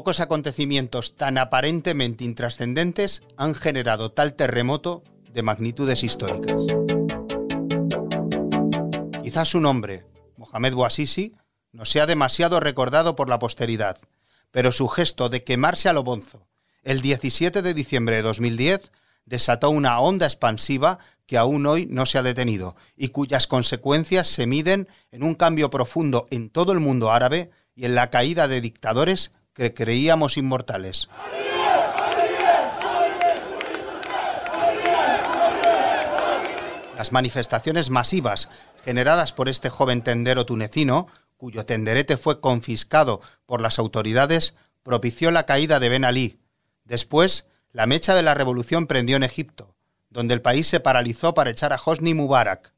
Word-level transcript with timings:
Pocos 0.00 0.20
acontecimientos 0.20 1.14
tan 1.14 1.36
aparentemente 1.36 2.24
intrascendentes 2.24 3.22
han 3.36 3.54
generado 3.54 4.12
tal 4.12 4.32
terremoto 4.32 5.04
de 5.30 5.42
magnitudes 5.42 6.02
históricas. 6.04 6.56
Quizás 9.22 9.48
su 9.50 9.60
nombre, 9.60 10.06
Mohamed 10.38 10.72
Bouazizi, 10.72 11.36
no 11.72 11.84
sea 11.84 12.06
demasiado 12.06 12.60
recordado 12.60 13.14
por 13.14 13.28
la 13.28 13.38
posteridad, 13.38 13.98
pero 14.50 14.72
su 14.72 14.88
gesto 14.88 15.28
de 15.28 15.44
quemarse 15.44 15.90
a 15.90 15.92
lo 15.92 16.02
bonzo 16.02 16.48
el 16.82 17.02
17 17.02 17.60
de 17.60 17.74
diciembre 17.74 18.16
de 18.16 18.22
2010 18.22 18.92
desató 19.26 19.68
una 19.68 20.00
onda 20.00 20.24
expansiva 20.24 20.98
que 21.26 21.36
aún 21.36 21.66
hoy 21.66 21.84
no 21.84 22.06
se 22.06 22.16
ha 22.16 22.22
detenido 22.22 22.74
y 22.96 23.08
cuyas 23.08 23.46
consecuencias 23.46 24.28
se 24.28 24.46
miden 24.46 24.88
en 25.10 25.24
un 25.24 25.34
cambio 25.34 25.68
profundo 25.68 26.26
en 26.30 26.48
todo 26.48 26.72
el 26.72 26.80
mundo 26.80 27.12
árabe 27.12 27.50
y 27.74 27.84
en 27.84 27.94
la 27.94 28.08
caída 28.08 28.48
de 28.48 28.62
dictadores 28.62 29.32
que 29.60 29.74
creíamos 29.74 30.38
inmortales. 30.38 31.10
Las 36.96 37.12
manifestaciones 37.12 37.90
masivas 37.90 38.48
generadas 38.86 39.34
por 39.34 39.50
este 39.50 39.68
joven 39.68 40.00
tendero 40.00 40.46
tunecino, 40.46 41.08
cuyo 41.36 41.66
tenderete 41.66 42.16
fue 42.16 42.40
confiscado 42.40 43.20
por 43.44 43.60
las 43.60 43.78
autoridades, 43.78 44.54
propició 44.82 45.30
la 45.30 45.44
caída 45.44 45.78
de 45.78 45.90
Ben 45.90 46.06
Ali. 46.06 46.40
Después, 46.84 47.46
la 47.70 47.84
mecha 47.84 48.14
de 48.14 48.22
la 48.22 48.32
revolución 48.32 48.86
prendió 48.86 49.16
en 49.16 49.24
Egipto, 49.24 49.74
donde 50.08 50.32
el 50.32 50.40
país 50.40 50.68
se 50.68 50.80
paralizó 50.80 51.34
para 51.34 51.50
echar 51.50 51.74
a 51.74 51.80
Hosni 51.84 52.14
Mubarak. 52.14 52.72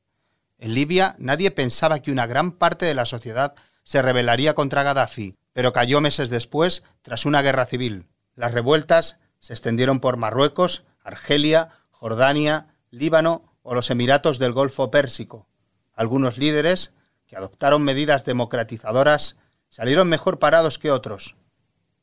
En 0.59 0.75
Libia 0.75 1.15
nadie 1.21 1.53
pensaba 1.53 2.01
que 2.01 2.11
una 2.11 2.27
gran 2.27 2.51
parte 2.51 2.87
de 2.87 2.95
la 2.95 3.07
sociedad 3.07 3.55
se 3.85 4.03
rebelaría 4.03 4.55
contra 4.55 4.83
Gaddafi, 4.83 5.37
pero 5.53 5.73
cayó 5.73 6.01
meses 6.01 6.31
después 6.31 6.83
tras 7.03 7.27
una 7.27 7.43
guerra 7.43 7.67
civil. 7.67 8.07
Las 8.35 8.53
revueltas 8.53 9.19
se 9.39 9.53
extendieron 9.53 10.01
por 10.01 10.17
Marruecos, 10.17 10.85
Argelia, 11.03 11.71
Jordania, 11.91 12.69
Líbano 12.91 13.57
o 13.63 13.75
los 13.75 13.91
Emiratos 13.91 14.39
del 14.39 14.53
Golfo 14.53 14.91
Pérsico. 14.91 15.49
Algunos 15.95 16.39
líderes, 16.39 16.95
que 17.27 17.37
adoptaron 17.37 17.83
medidas 17.83 18.25
democratizadoras, 18.25 19.37
salieron 19.69 20.09
mejor 20.09 20.39
parados 20.39 20.79
que 20.79 20.91
otros, 20.91 21.37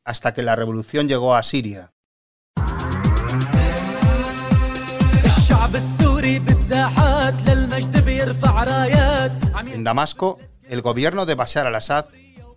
hasta 0.03 0.33
que 0.33 0.43
la 0.43 0.55
revolución 0.55 1.07
llegó 1.07 1.35
a 1.35 1.43
Siria. 1.43 1.91
En 9.71 9.83
Damasco, 9.83 10.39
el 10.63 10.81
gobierno 10.81 11.25
de 11.25 11.35
Bashar 11.35 11.67
al-Assad 11.67 12.05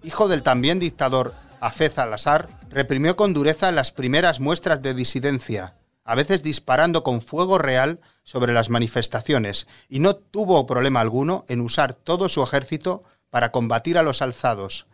hijo 0.03 0.29
del 0.29 0.43
también 0.43 0.79
dictador 0.79 1.35
Hafez 1.61 1.99
al-Assad, 1.99 2.47
reprimió 2.71 3.17
con 3.17 3.35
dureza 3.35 3.71
las 3.71 3.93
primeras 3.93 4.41
muestras 4.41 4.83
de 4.83 4.95
disidencia, 4.95 5.75
a 6.05 6.15
veces 6.15 6.43
disparando 6.43 7.03
con 7.05 7.21
fuego 7.21 7.59
real 7.59 8.01
sobre 8.25 8.53
las 8.53 8.71
manifestaciones, 8.71 9.67
y 9.89 10.01
no 10.01 10.17
tuvo 10.17 10.67
problema 10.67 11.01
alguno 11.01 11.45
en 11.49 11.61
usar 11.61 11.95
todo 11.95 12.29
su 12.29 12.43
ejército 12.43 13.05
para 13.31 13.53
combatir 13.53 13.97
a 13.97 14.03
los 14.03 14.23
alzados. 14.23 14.87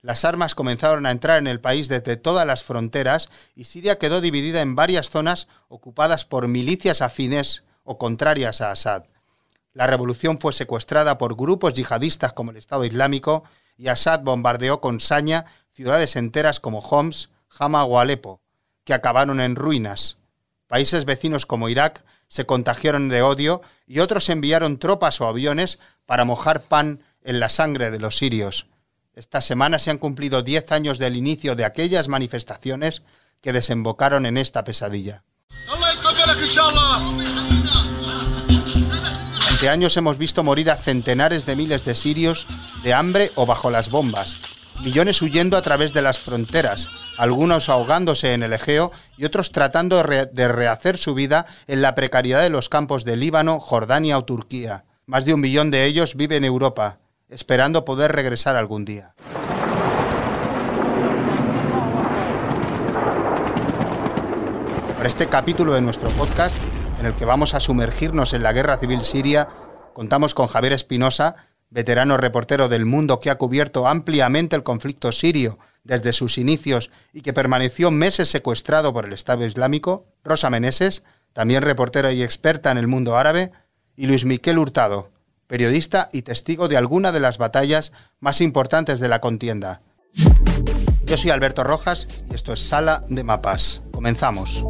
Las 0.00 0.24
armas 0.24 0.54
comenzaron 0.54 1.06
a 1.06 1.12
entrar 1.12 1.38
en 1.38 1.46
el 1.46 1.60
país 1.60 1.88
desde 1.88 2.16
todas 2.16 2.44
las 2.44 2.64
fronteras 2.64 3.28
y 3.54 3.64
Siria 3.64 3.98
quedó 3.98 4.20
dividida 4.20 4.60
en 4.60 4.74
varias 4.74 5.10
zonas 5.10 5.46
ocupadas 5.68 6.24
por 6.24 6.48
milicias 6.48 7.02
afines 7.02 7.62
o 7.84 7.98
contrarias 7.98 8.60
a 8.60 8.72
Assad. 8.72 9.04
La 9.74 9.86
revolución 9.86 10.38
fue 10.38 10.52
secuestrada 10.52 11.18
por 11.18 11.36
grupos 11.36 11.74
yihadistas 11.74 12.32
como 12.32 12.50
el 12.50 12.56
Estado 12.56 12.84
Islámico 12.84 13.44
y 13.82 13.88
Assad 13.88 14.20
bombardeó 14.20 14.80
con 14.80 15.00
saña 15.00 15.44
ciudades 15.72 16.14
enteras 16.14 16.60
como 16.60 16.78
Homs, 16.78 17.30
Hama 17.58 17.82
o 17.84 17.98
Alepo, 17.98 18.40
que 18.84 18.94
acabaron 18.94 19.40
en 19.40 19.56
ruinas. 19.56 20.18
Países 20.68 21.04
vecinos 21.04 21.46
como 21.46 21.68
Irak 21.68 22.04
se 22.28 22.46
contagiaron 22.46 23.08
de 23.08 23.22
odio 23.22 23.60
y 23.88 23.98
otros 23.98 24.28
enviaron 24.28 24.78
tropas 24.78 25.20
o 25.20 25.26
aviones 25.26 25.80
para 26.06 26.24
mojar 26.24 26.62
pan 26.62 27.02
en 27.24 27.40
la 27.40 27.48
sangre 27.48 27.90
de 27.90 27.98
los 27.98 28.16
sirios. 28.16 28.66
Esta 29.14 29.40
semana 29.40 29.80
se 29.80 29.90
han 29.90 29.98
cumplido 29.98 30.42
diez 30.42 30.70
años 30.70 30.98
del 30.98 31.16
inicio 31.16 31.56
de 31.56 31.64
aquellas 31.64 32.06
manifestaciones 32.06 33.02
que 33.40 33.52
desembocaron 33.52 34.26
en 34.26 34.36
esta 34.36 34.62
pesadilla 34.62 35.24
años 39.68 39.96
hemos 39.96 40.18
visto 40.18 40.42
morir 40.42 40.70
a 40.70 40.76
centenares 40.76 41.46
de 41.46 41.56
miles 41.56 41.84
de 41.84 41.94
sirios 41.94 42.46
de 42.82 42.94
hambre 42.94 43.30
o 43.34 43.46
bajo 43.46 43.70
las 43.70 43.90
bombas, 43.90 44.40
millones 44.82 45.22
huyendo 45.22 45.56
a 45.56 45.62
través 45.62 45.92
de 45.92 46.02
las 46.02 46.18
fronteras, 46.18 46.88
algunos 47.16 47.68
ahogándose 47.68 48.34
en 48.34 48.42
el 48.42 48.52
Egeo 48.52 48.90
y 49.16 49.24
otros 49.24 49.52
tratando 49.52 50.02
de 50.02 50.48
rehacer 50.48 50.98
su 50.98 51.14
vida 51.14 51.46
en 51.66 51.82
la 51.82 51.94
precariedad 51.94 52.42
de 52.42 52.50
los 52.50 52.68
campos 52.68 53.04
de 53.04 53.16
Líbano, 53.16 53.60
Jordania 53.60 54.18
o 54.18 54.24
Turquía. 54.24 54.84
Más 55.06 55.24
de 55.24 55.34
un 55.34 55.40
millón 55.40 55.70
de 55.70 55.84
ellos 55.84 56.16
viven 56.16 56.38
en 56.38 56.44
Europa, 56.44 56.98
esperando 57.28 57.84
poder 57.84 58.12
regresar 58.12 58.56
algún 58.56 58.84
día. 58.84 59.14
Para 64.96 65.08
este 65.08 65.26
capítulo 65.26 65.74
de 65.74 65.80
nuestro 65.80 66.08
podcast 66.10 66.56
en 67.02 67.06
el 67.06 67.16
que 67.16 67.24
vamos 67.24 67.54
a 67.54 67.58
sumergirnos 67.58 68.32
en 68.32 68.44
la 68.44 68.52
guerra 68.52 68.78
civil 68.78 69.00
siria, 69.00 69.48
contamos 69.92 70.34
con 70.34 70.46
Javier 70.46 70.72
Espinosa, 70.72 71.34
veterano 71.68 72.16
reportero 72.16 72.68
del 72.68 72.86
mundo 72.86 73.18
que 73.18 73.28
ha 73.28 73.38
cubierto 73.38 73.88
ampliamente 73.88 74.54
el 74.54 74.62
conflicto 74.62 75.10
sirio 75.10 75.58
desde 75.82 76.12
sus 76.12 76.38
inicios 76.38 76.92
y 77.12 77.22
que 77.22 77.32
permaneció 77.32 77.90
meses 77.90 78.28
secuestrado 78.28 78.92
por 78.92 79.04
el 79.04 79.14
Estado 79.14 79.44
Islámico, 79.44 80.06
Rosa 80.22 80.48
Meneses, 80.48 81.02
también 81.32 81.62
reportera 81.62 82.12
y 82.12 82.22
experta 82.22 82.70
en 82.70 82.78
el 82.78 82.86
mundo 82.86 83.16
árabe, 83.16 83.50
y 83.96 84.06
Luis 84.06 84.24
Miquel 84.24 84.58
Hurtado, 84.58 85.10
periodista 85.48 86.08
y 86.12 86.22
testigo 86.22 86.68
de 86.68 86.76
alguna 86.76 87.10
de 87.10 87.18
las 87.18 87.36
batallas 87.36 87.90
más 88.20 88.40
importantes 88.40 89.00
de 89.00 89.08
la 89.08 89.20
contienda. 89.20 89.82
Yo 91.04 91.16
soy 91.16 91.32
Alberto 91.32 91.64
Rojas 91.64 92.06
y 92.30 92.34
esto 92.36 92.52
es 92.52 92.60
Sala 92.60 93.02
de 93.08 93.24
Mapas. 93.24 93.82
Comenzamos. 93.90 94.62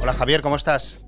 Hola 0.00 0.12
Javier, 0.12 0.42
¿cómo 0.42 0.56
estás? 0.56 1.06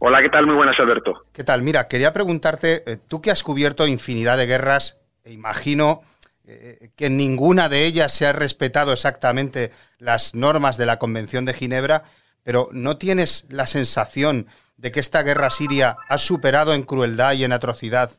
Hola, 0.00 0.20
¿qué 0.22 0.28
tal? 0.28 0.46
Muy 0.46 0.54
buenas, 0.54 0.78
Alberto. 0.78 1.24
¿Qué 1.32 1.44
tal? 1.44 1.62
Mira, 1.62 1.88
quería 1.88 2.12
preguntarte, 2.12 2.82
eh, 2.86 2.98
tú 3.08 3.20
que 3.20 3.30
has 3.30 3.42
cubierto 3.42 3.86
infinidad 3.86 4.36
de 4.36 4.46
guerras, 4.46 4.98
e 5.24 5.32
imagino 5.32 6.02
eh, 6.46 6.90
que 6.96 7.10
ninguna 7.10 7.68
de 7.68 7.84
ellas 7.84 8.12
se 8.12 8.26
ha 8.26 8.32
respetado 8.32 8.92
exactamente 8.92 9.72
las 9.98 10.34
normas 10.34 10.76
de 10.76 10.86
la 10.86 10.98
Convención 10.98 11.44
de 11.44 11.52
Ginebra, 11.52 12.04
pero 12.42 12.68
¿no 12.72 12.96
tienes 12.96 13.46
la 13.50 13.66
sensación 13.66 14.46
de 14.76 14.92
que 14.92 15.00
esta 15.00 15.22
guerra 15.22 15.50
siria 15.50 15.96
ha 16.08 16.18
superado 16.18 16.74
en 16.74 16.84
crueldad 16.84 17.34
y 17.34 17.44
en 17.44 17.52
atrocidad 17.52 18.12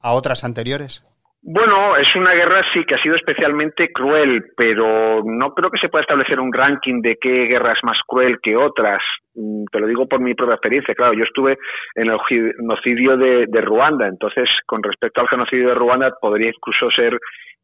a 0.00 0.12
otras 0.12 0.44
anteriores? 0.44 1.04
Bueno, 1.42 1.96
es 1.96 2.14
una 2.16 2.34
guerra 2.34 2.62
sí 2.74 2.84
que 2.84 2.96
ha 2.96 3.02
sido 3.02 3.16
especialmente 3.16 3.90
cruel, 3.92 4.44
pero 4.56 5.22
no 5.24 5.54
creo 5.54 5.70
que 5.70 5.78
se 5.78 5.88
pueda 5.88 6.02
establecer 6.02 6.38
un 6.38 6.52
ranking 6.52 7.00
de 7.00 7.16
qué 7.18 7.46
guerra 7.46 7.72
es 7.72 7.82
más 7.82 7.96
cruel 8.06 8.38
que 8.42 8.56
otras. 8.56 9.02
Mm, 9.34 9.64
te 9.72 9.80
lo 9.80 9.86
digo 9.86 10.06
por 10.06 10.20
mi 10.20 10.34
propia 10.34 10.56
experiencia. 10.56 10.94
Claro, 10.94 11.14
yo 11.14 11.24
estuve 11.24 11.56
en 11.94 12.10
el 12.10 12.18
genocidio 12.28 13.16
de, 13.16 13.60
Ruanda, 13.62 14.06
entonces 14.06 14.50
con 14.66 14.82
respecto 14.82 15.22
al 15.22 15.28
genocidio 15.28 15.68
de 15.68 15.74
Ruanda 15.74 16.12
podría 16.20 16.50
incluso 16.50 16.90
ser 16.90 17.18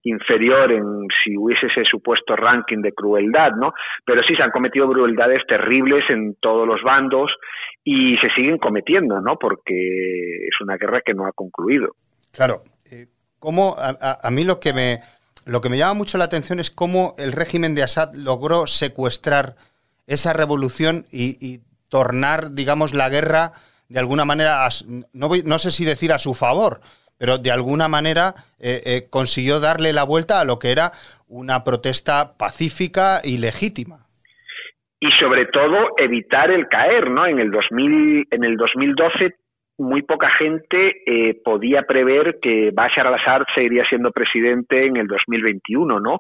inferior 0.04 0.72
en 0.72 0.84
si 1.22 1.36
hubiese 1.36 1.66
ese 1.66 1.84
supuesto 1.84 2.34
ranking 2.34 2.80
de 2.80 2.92
crueldad, 2.92 3.52
¿no? 3.60 3.72
Pero 4.06 4.22
sí 4.22 4.34
se 4.36 4.42
han 4.42 4.52
cometido 4.52 4.88
crueldades 4.88 5.42
terribles 5.46 6.08
en 6.08 6.36
todos 6.40 6.66
los 6.66 6.80
bandos 6.82 7.30
y 7.84 8.16
se 8.18 8.30
siguen 8.30 8.56
cometiendo, 8.56 9.20
¿no? 9.20 9.36
Porque 9.36 9.74
es 9.74 10.60
una 10.62 10.78
guerra 10.78 11.02
que 11.04 11.12
no 11.12 11.26
ha 11.26 11.32
concluido. 11.32 11.88
Claro, 12.32 12.62
cómo 13.38 13.76
a, 13.78 14.30
mí 14.30 14.44
lo 14.44 14.60
que 14.60 14.72
me 14.72 15.00
lo 15.44 15.60
que 15.60 15.68
me 15.68 15.78
llama 15.78 15.94
mucho 15.94 16.18
la 16.18 16.24
atención 16.24 16.58
es 16.58 16.70
cómo 16.70 17.14
el 17.18 17.32
régimen 17.32 17.74
de 17.74 17.82
Assad 17.82 18.14
logró 18.14 18.66
secuestrar 18.66 19.54
esa 20.06 20.32
revolución 20.32 21.04
y, 21.10 21.60
tornar, 21.88 22.52
digamos, 22.52 22.94
la 22.94 23.08
guerra 23.08 23.52
de 23.88 24.00
alguna 24.00 24.24
manera, 24.24 24.66
no, 25.12 25.30
no, 25.44 25.58
sé 25.58 25.70
si 25.70 25.84
decir 25.84 26.12
a 26.12 26.18
su 26.18 26.34
favor, 26.34 26.80
pero 27.16 27.38
de 27.38 27.52
alguna 27.52 27.86
manera 27.86 28.34
eh, 28.58 28.82
eh, 28.84 29.02
consiguió 29.08 29.60
darle 29.60 29.92
la 29.92 30.02
vuelta 30.02 30.40
a 30.40 30.44
lo 30.44 30.58
que 30.58 30.72
era 30.72 30.90
una 31.28 31.62
protesta 31.62 32.36
pacífica 32.36 33.20
y 33.22 33.38
legítima. 33.38 34.06
Y 34.98 35.10
sobre 35.20 35.46
todo 35.46 35.90
evitar 35.98 36.50
el 36.50 36.66
caer, 36.68 37.08
¿no? 37.08 37.26
En 37.26 37.38
el 37.38 37.52
2000, 37.52 38.26
en 38.30 38.44
el 38.44 38.56
2012 38.56 39.36
muy 39.78 40.02
poca 40.02 40.30
gente 40.30 41.02
eh, 41.06 41.34
podía 41.44 41.82
prever 41.82 42.38
que 42.40 42.70
Bashar 42.72 43.06
al-Assad 43.06 43.42
seguiría 43.54 43.84
siendo 43.88 44.10
presidente 44.10 44.86
en 44.86 44.96
el 44.96 45.06
2021, 45.06 46.00
¿no? 46.00 46.18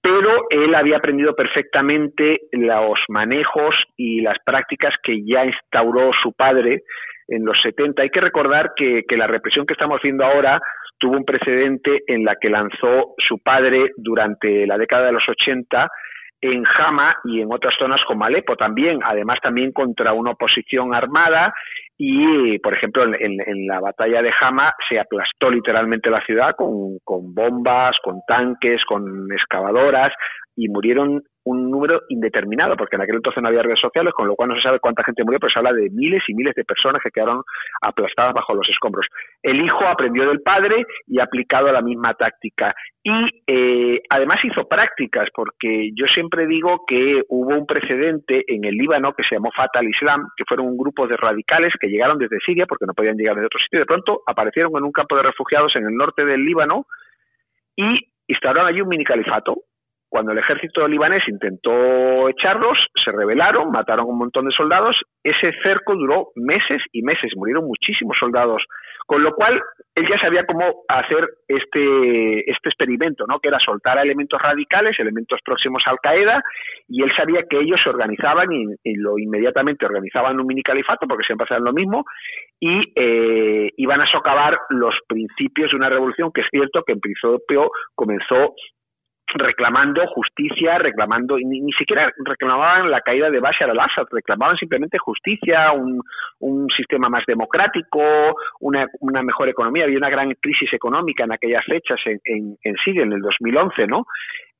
Pero 0.00 0.46
él 0.50 0.74
había 0.74 0.96
aprendido 0.96 1.34
perfectamente 1.34 2.40
los 2.52 2.98
manejos 3.08 3.74
y 3.96 4.20
las 4.20 4.38
prácticas 4.44 4.94
que 5.02 5.24
ya 5.24 5.44
instauró 5.44 6.10
su 6.22 6.32
padre 6.32 6.82
en 7.28 7.44
los 7.44 7.60
70. 7.62 8.02
Hay 8.02 8.10
que 8.10 8.20
recordar 8.20 8.72
que, 8.76 9.04
la 9.16 9.26
represión 9.26 9.66
que 9.66 9.74
estamos 9.74 10.00
viendo 10.02 10.24
ahora 10.24 10.60
tuvo 10.98 11.16
un 11.16 11.24
precedente 11.24 12.02
en 12.06 12.24
la 12.24 12.36
que 12.40 12.50
lanzó 12.50 13.14
su 13.18 13.38
padre 13.38 13.90
durante 13.96 14.66
la 14.66 14.78
década 14.78 15.06
de 15.06 15.12
los 15.12 15.28
80 15.28 15.88
en 16.40 16.64
Hama 16.66 17.16
y 17.24 17.40
en 17.40 17.50
otras 17.50 17.74
zonas 17.78 18.00
como 18.06 18.24
Alepo 18.24 18.56
también, 18.56 19.00
además 19.02 19.38
también 19.42 19.72
contra 19.72 20.12
una 20.12 20.32
oposición 20.32 20.94
armada 20.94 21.54
y, 21.96 22.58
por 22.58 22.74
ejemplo, 22.74 23.04
en, 23.04 23.66
la 23.66 23.80
batalla 23.80 24.20
de 24.20 24.32
Hama 24.40 24.74
se 24.88 24.98
aplastó 24.98 25.50
literalmente 25.50 26.10
la 26.10 26.24
ciudad 26.24 26.54
con, 26.56 26.98
con 27.04 27.34
bombas, 27.34 27.96
con 28.02 28.20
tanques, 28.26 28.84
con 28.84 29.30
excavadoras 29.32 30.12
y 30.56 30.68
murieron 30.68 31.22
un 31.44 31.70
número 31.70 32.02
indeterminado, 32.08 32.76
porque 32.76 32.96
en 32.96 33.02
aquel 33.02 33.16
entonces 33.16 33.42
no 33.42 33.48
había 33.48 33.62
redes 33.62 33.80
sociales, 33.80 34.12
con 34.14 34.26
lo 34.26 34.34
cual 34.34 34.48
no 34.48 34.56
se 34.56 34.62
sabe 34.62 34.80
cuánta 34.80 35.04
gente 35.04 35.24
murió, 35.24 35.38
pero 35.38 35.52
se 35.52 35.58
habla 35.58 35.72
de 35.72 35.90
miles 35.90 36.22
y 36.28 36.34
miles 36.34 36.54
de 36.54 36.64
personas 36.64 37.02
que 37.02 37.10
quedaron 37.10 37.42
aplastadas 37.82 38.34
bajo 38.34 38.54
los 38.54 38.68
escombros. 38.68 39.06
El 39.42 39.60
hijo 39.60 39.86
aprendió 39.86 40.26
del 40.28 40.40
padre 40.40 40.84
y 41.06 41.20
ha 41.20 41.24
aplicado 41.24 41.70
la 41.70 41.82
misma 41.82 42.14
táctica. 42.14 42.74
Y 43.02 43.42
eh, 43.46 44.00
además 44.08 44.38
hizo 44.44 44.66
prácticas, 44.66 45.28
porque 45.34 45.90
yo 45.94 46.06
siempre 46.06 46.46
digo 46.46 46.84
que 46.86 47.22
hubo 47.28 47.54
un 47.54 47.66
precedente 47.66 48.44
en 48.48 48.64
el 48.64 48.74
Líbano 48.76 49.12
que 49.12 49.24
se 49.28 49.34
llamó 49.34 49.50
Fatal 49.54 49.86
Islam, 49.86 50.26
que 50.36 50.44
fueron 50.48 50.66
un 50.66 50.78
grupo 50.78 51.06
de 51.06 51.18
radicales 51.18 51.74
que 51.78 51.88
llegaron 51.88 52.18
desde 52.18 52.38
Siria, 52.44 52.66
porque 52.66 52.86
no 52.86 52.94
podían 52.94 53.16
llegar 53.16 53.34
desde 53.34 53.46
otro 53.46 53.60
sitio, 53.60 53.78
y 53.78 53.82
de 53.82 53.86
pronto 53.86 54.22
aparecieron 54.26 54.72
en 54.76 54.84
un 54.84 54.92
campo 54.92 55.16
de 55.16 55.22
refugiados 55.22 55.76
en 55.76 55.84
el 55.84 55.94
norte 55.94 56.24
del 56.24 56.44
Líbano 56.44 56.86
y 57.76 57.98
instauraron 58.26 58.68
allí 58.68 58.80
un 58.80 58.88
mini 58.88 59.04
califato 59.04 59.56
cuando 60.14 60.30
el 60.30 60.38
ejército 60.38 60.86
libanés 60.86 61.24
intentó 61.26 62.28
echarlos, 62.28 62.78
se 63.04 63.10
rebelaron, 63.10 63.72
mataron 63.72 64.06
un 64.06 64.16
montón 64.16 64.44
de 64.44 64.54
soldados. 64.54 64.94
Ese 65.24 65.50
cerco 65.60 65.96
duró 65.96 66.28
meses 66.36 66.80
y 66.92 67.02
meses, 67.02 67.32
murieron 67.34 67.66
muchísimos 67.66 68.16
soldados. 68.20 68.62
Con 69.06 69.24
lo 69.24 69.34
cual, 69.34 69.60
él 69.96 70.08
ya 70.08 70.16
sabía 70.20 70.46
cómo 70.46 70.84
hacer 70.88 71.28
este, 71.48 72.48
este 72.48 72.68
experimento, 72.68 73.26
¿no? 73.26 73.40
que 73.40 73.48
era 73.48 73.58
soltar 73.58 73.98
a 73.98 74.02
elementos 74.02 74.40
radicales, 74.40 74.96
elementos 75.00 75.40
próximos 75.44 75.82
a 75.84 75.90
Al 75.90 75.98
Qaeda, 76.00 76.42
y 76.88 77.02
él 77.02 77.10
sabía 77.16 77.42
que 77.50 77.58
ellos 77.58 77.80
se 77.82 77.90
organizaban 77.90 78.52
y, 78.52 78.94
lo 78.96 79.18
inmediatamente 79.18 79.84
organizaban 79.84 80.38
un 80.38 80.46
mini 80.46 80.62
califato, 80.62 81.08
porque 81.08 81.24
siempre 81.24 81.44
hacían 81.44 81.64
lo 81.64 81.72
mismo, 81.72 82.04
y 82.60 82.92
eh, 82.94 83.70
iban 83.76 84.00
a 84.00 84.10
socavar 84.12 84.56
los 84.70 84.94
principios 85.08 85.72
de 85.72 85.76
una 85.76 85.88
revolución 85.88 86.30
que 86.32 86.42
es 86.42 86.46
cierto 86.52 86.84
que 86.86 86.92
en 86.92 87.00
principio 87.00 87.70
comenzó 87.96 88.54
reclamando 89.34 90.06
justicia, 90.08 90.78
reclamando, 90.78 91.36
ni, 91.36 91.60
ni 91.60 91.72
siquiera 91.72 92.12
reclamaban 92.24 92.90
la 92.90 93.00
caída 93.00 93.30
de 93.30 93.40
Bashar 93.40 93.70
al-Assad, 93.70 94.06
reclamaban 94.10 94.56
simplemente 94.56 94.98
justicia, 94.98 95.72
un, 95.72 96.00
un 96.40 96.66
sistema 96.76 97.08
más 97.08 97.24
democrático, 97.26 98.00
una, 98.60 98.86
una, 99.00 99.22
mejor 99.22 99.48
economía. 99.48 99.84
Había 99.84 99.98
una 99.98 100.10
gran 100.10 100.32
crisis 100.40 100.72
económica 100.72 101.24
en 101.24 101.32
aquellas 101.32 101.64
fechas 101.64 102.00
en, 102.06 102.20
en, 102.24 102.56
en 102.62 102.76
Siria, 102.84 103.02
en 103.02 103.12
el 103.12 103.20
2011, 103.20 103.86
¿no? 103.86 104.06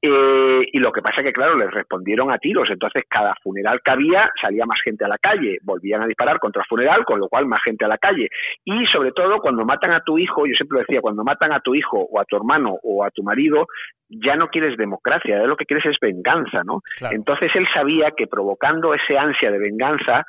Eh, 0.06 0.68
y 0.70 0.78
lo 0.80 0.92
que 0.92 1.00
pasa 1.00 1.22
es 1.22 1.26
que, 1.26 1.32
claro, 1.32 1.56
les 1.56 1.70
respondieron 1.70 2.30
a 2.30 2.36
tiros. 2.36 2.68
Entonces, 2.70 3.04
cada 3.08 3.34
funeral 3.42 3.80
que 3.82 3.90
había, 3.90 4.30
salía 4.38 4.66
más 4.66 4.78
gente 4.84 5.02
a 5.02 5.08
la 5.08 5.16
calle. 5.16 5.56
Volvían 5.62 6.02
a 6.02 6.06
disparar 6.06 6.38
contra 6.38 6.60
el 6.60 6.68
funeral, 6.68 7.06
con 7.06 7.18
lo 7.18 7.28
cual 7.28 7.46
más 7.46 7.62
gente 7.62 7.86
a 7.86 7.88
la 7.88 7.96
calle. 7.96 8.28
Y, 8.66 8.84
sobre 8.88 9.12
todo, 9.12 9.38
cuando 9.40 9.64
matan 9.64 9.92
a 9.92 10.02
tu 10.02 10.18
hijo, 10.18 10.46
yo 10.46 10.52
siempre 10.56 10.76
lo 10.76 10.80
decía, 10.80 11.00
cuando 11.00 11.24
matan 11.24 11.52
a 11.52 11.60
tu 11.60 11.74
hijo 11.74 11.98
o 11.98 12.20
a 12.20 12.26
tu 12.26 12.36
hermano 12.36 12.76
o 12.82 13.02
a 13.02 13.10
tu 13.12 13.22
marido, 13.22 13.66
ya 14.10 14.36
no 14.36 14.48
quieres 14.48 14.76
democracia, 14.76 15.38
ya 15.38 15.46
lo 15.46 15.56
que 15.56 15.64
quieres 15.64 15.86
es 15.86 15.96
venganza, 15.98 16.62
¿no? 16.64 16.82
Entonces, 17.10 17.50
él 17.54 17.66
sabía 17.72 18.10
que 18.10 18.26
provocando 18.26 18.92
ese 18.92 19.16
ansia 19.16 19.50
de 19.50 19.58
venganza, 19.58 20.26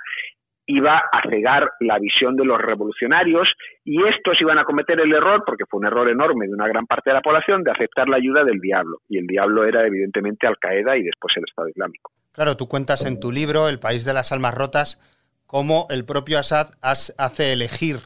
iba 0.68 0.98
a 0.98 1.30
cegar 1.30 1.72
la 1.80 2.00
visión 2.00 2.36
de 2.36 2.46
los 2.46 2.60
revolucionarios 2.60 3.48
y 3.84 4.04
estos 4.08 4.40
iban 4.42 4.58
a 4.58 4.64
cometer 4.64 5.00
el 5.00 5.14
error, 5.14 5.44
porque 5.46 5.66
fue 5.70 5.80
un 5.80 5.86
error 5.86 6.10
enorme 6.10 6.48
de 6.48 6.54
una 6.54 6.68
gran 6.68 6.86
parte 6.88 7.12
de 7.12 7.16
la 7.16 7.22
población, 7.22 7.64
de 7.64 7.72
aceptar 7.72 8.10
la 8.10 8.18
ayuda 8.18 8.44
del 8.44 8.60
diablo. 8.60 9.00
Y 9.08 9.18
el 9.18 9.28
diablo 9.28 9.66
era 9.66 9.86
evidentemente 9.86 10.48
Al 10.48 10.58
Qaeda 10.58 10.98
y 10.98 11.04
después 11.04 11.34
el 11.38 11.44
Estado 11.48 11.70
Islámico. 11.70 12.12
Claro, 12.32 12.58
tú 12.58 12.68
cuentas 12.68 13.06
en 13.06 13.20
tu 13.20 13.32
libro, 13.32 13.70
El 13.70 13.80
País 13.80 14.04
de 14.06 14.14
las 14.14 14.32
Almas 14.32 14.56
Rotas, 14.56 15.00
cómo 15.46 15.88
el 15.90 16.06
propio 16.06 16.40
Assad 16.40 16.72
hace 16.82 17.54
elegir 17.54 17.98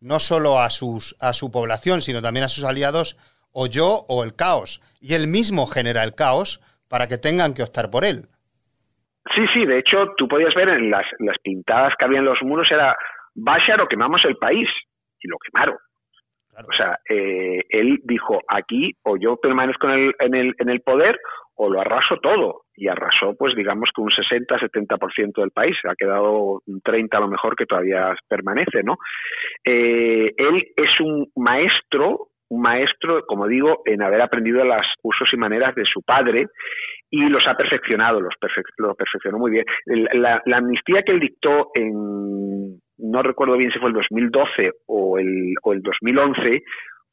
no 0.00 0.20
solo 0.20 0.60
a, 0.60 0.70
sus, 0.70 1.16
a 1.20 1.34
su 1.34 1.50
población, 1.50 2.02
sino 2.02 2.22
también 2.22 2.44
a 2.44 2.48
sus 2.48 2.64
aliados, 2.64 3.16
o 3.52 3.66
yo 3.66 4.04
o 4.08 4.22
el 4.22 4.34
caos. 4.34 4.80
Y 5.00 5.14
él 5.14 5.26
mismo 5.26 5.66
genera 5.66 6.04
el 6.04 6.14
caos 6.14 6.60
para 6.88 7.08
que 7.08 7.18
tengan 7.18 7.54
que 7.54 7.62
optar 7.62 7.90
por 7.90 8.04
él. 8.04 8.28
Sí, 9.34 9.46
sí, 9.52 9.66
de 9.66 9.78
hecho, 9.78 10.14
tú 10.16 10.28
podías 10.28 10.54
ver 10.54 10.68
en 10.68 10.90
las, 10.90 11.06
las 11.18 11.38
pintadas 11.38 11.94
que 11.98 12.04
había 12.04 12.18
en 12.18 12.24
los 12.24 12.40
muros, 12.42 12.68
era 12.70 12.96
Bashar 13.34 13.80
o 13.80 13.88
quemamos 13.88 14.24
el 14.24 14.36
país, 14.36 14.68
y 15.20 15.28
lo 15.28 15.36
quemaron. 15.38 15.76
O 16.66 16.72
sea, 16.76 16.98
eh, 17.08 17.62
él 17.68 18.00
dijo, 18.02 18.40
aquí 18.48 18.92
o 19.04 19.16
yo 19.16 19.36
permanezco 19.36 19.88
en 19.88 19.92
el, 19.92 20.14
en, 20.18 20.34
el, 20.34 20.54
en 20.58 20.68
el 20.68 20.80
poder 20.80 21.20
o 21.54 21.70
lo 21.70 21.80
arraso 21.80 22.16
todo. 22.20 22.62
Y 22.74 22.88
arrasó, 22.88 23.34
pues 23.36 23.54
digamos 23.54 23.90
que 23.94 24.00
un 24.00 24.10
60-70% 24.10 25.40
del 25.40 25.50
país. 25.50 25.76
Ha 25.84 25.94
quedado 25.96 26.60
un 26.66 26.80
30% 26.82 27.08
a 27.16 27.20
lo 27.20 27.28
mejor 27.28 27.54
que 27.54 27.66
todavía 27.66 28.14
permanece, 28.28 28.82
¿no? 28.82 28.96
Eh, 29.64 30.32
él 30.36 30.68
es 30.76 31.00
un 31.00 31.26
maestro, 31.36 32.28
un 32.48 32.62
maestro, 32.62 33.24
como 33.26 33.46
digo, 33.46 33.82
en 33.84 34.02
haber 34.02 34.20
aprendido 34.20 34.64
los 34.64 34.86
usos 35.02 35.28
y 35.32 35.36
maneras 35.36 35.74
de 35.74 35.84
su 35.84 36.02
padre 36.02 36.46
y 37.10 37.28
los 37.28 37.46
ha 37.46 37.54
perfeccionado, 37.54 38.20
los 38.20 38.34
lo 38.78 38.94
perfeccionó 38.94 39.38
muy 39.38 39.50
bien. 39.50 39.64
La, 39.86 40.42
amnistía 40.52 41.02
que 41.02 41.12
él 41.12 41.20
dictó 41.20 41.70
en, 41.74 42.80
no 42.98 43.22
recuerdo 43.22 43.56
bien 43.56 43.70
si 43.72 43.78
fue 43.78 43.88
el 43.88 43.94
2012 43.94 44.72
o 44.86 45.18
el, 45.18 45.54
o 45.62 45.72
el 45.72 45.82
2011, 45.82 46.62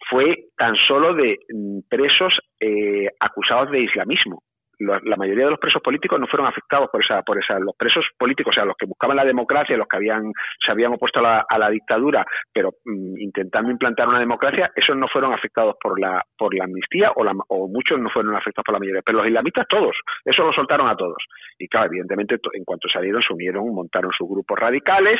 fue 0.10 0.36
tan 0.58 0.76
solo 0.88 1.14
de 1.14 1.38
mm, 1.50 1.80
presos 1.90 2.38
eh, 2.60 3.08
acusados 3.20 3.72
de 3.72 3.82
islamismo 3.82 4.42
la 4.80 5.16
mayoría 5.16 5.46
de 5.46 5.52
los 5.52 5.60
presos 5.60 5.82
políticos 5.82 6.20
no 6.20 6.28
fueron 6.28 6.48
afectados 6.48 6.90
por 6.92 7.04
esa, 7.04 7.22
por 7.22 7.38
esa, 7.42 7.60
los 7.60 7.76
presos 7.78 8.06
políticos, 8.18 8.52
o 8.52 8.56
sea, 8.56 8.66
los 8.66 8.76
que 8.78 8.86
buscaban 8.86 9.18
la 9.18 9.26
democracia, 9.26 9.78
los 9.78 9.88
que 9.88 9.98
habían, 9.98 10.32
se 10.64 10.72
habían 10.72 10.94
opuesto 10.94 11.20
a 11.20 11.58
la, 11.58 11.70
dictadura, 11.70 12.26
pero 12.54 12.72
mm, 12.86 13.18
intentando 13.20 13.72
implantar 13.72 14.08
una 14.08 14.20
democracia, 14.20 14.72
esos 14.76 14.96
no 14.96 15.08
fueron 15.08 15.34
afectados 15.34 15.76
por 15.82 16.00
la, 16.00 16.24
por 16.38 16.56
la 16.56 16.66
amnistía 16.66 17.12
o, 17.16 17.24
la, 17.24 17.34
o 17.50 17.68
muchos 17.68 18.00
no 18.00 18.10
fueron 18.10 18.36
afectados 18.36 18.66
por 18.66 18.74
la 18.74 18.80
mayoría, 18.80 19.02
pero 19.06 19.20
los 19.20 19.28
islamistas 19.28 19.66
todos, 19.68 19.96
eso 20.24 20.44
lo 20.44 20.54
soltaron 20.54 20.88
a 20.88 20.96
todos. 20.96 21.18
Y 21.58 21.68
claro, 21.68 21.88
evidentemente, 21.88 22.38
en 22.54 22.64
cuanto 22.64 22.88
salieron, 22.90 23.22
se 23.22 23.34
unieron, 23.34 23.74
montaron 23.74 24.12
sus 24.18 24.28
grupos 24.28 24.60
radicales 24.60 25.20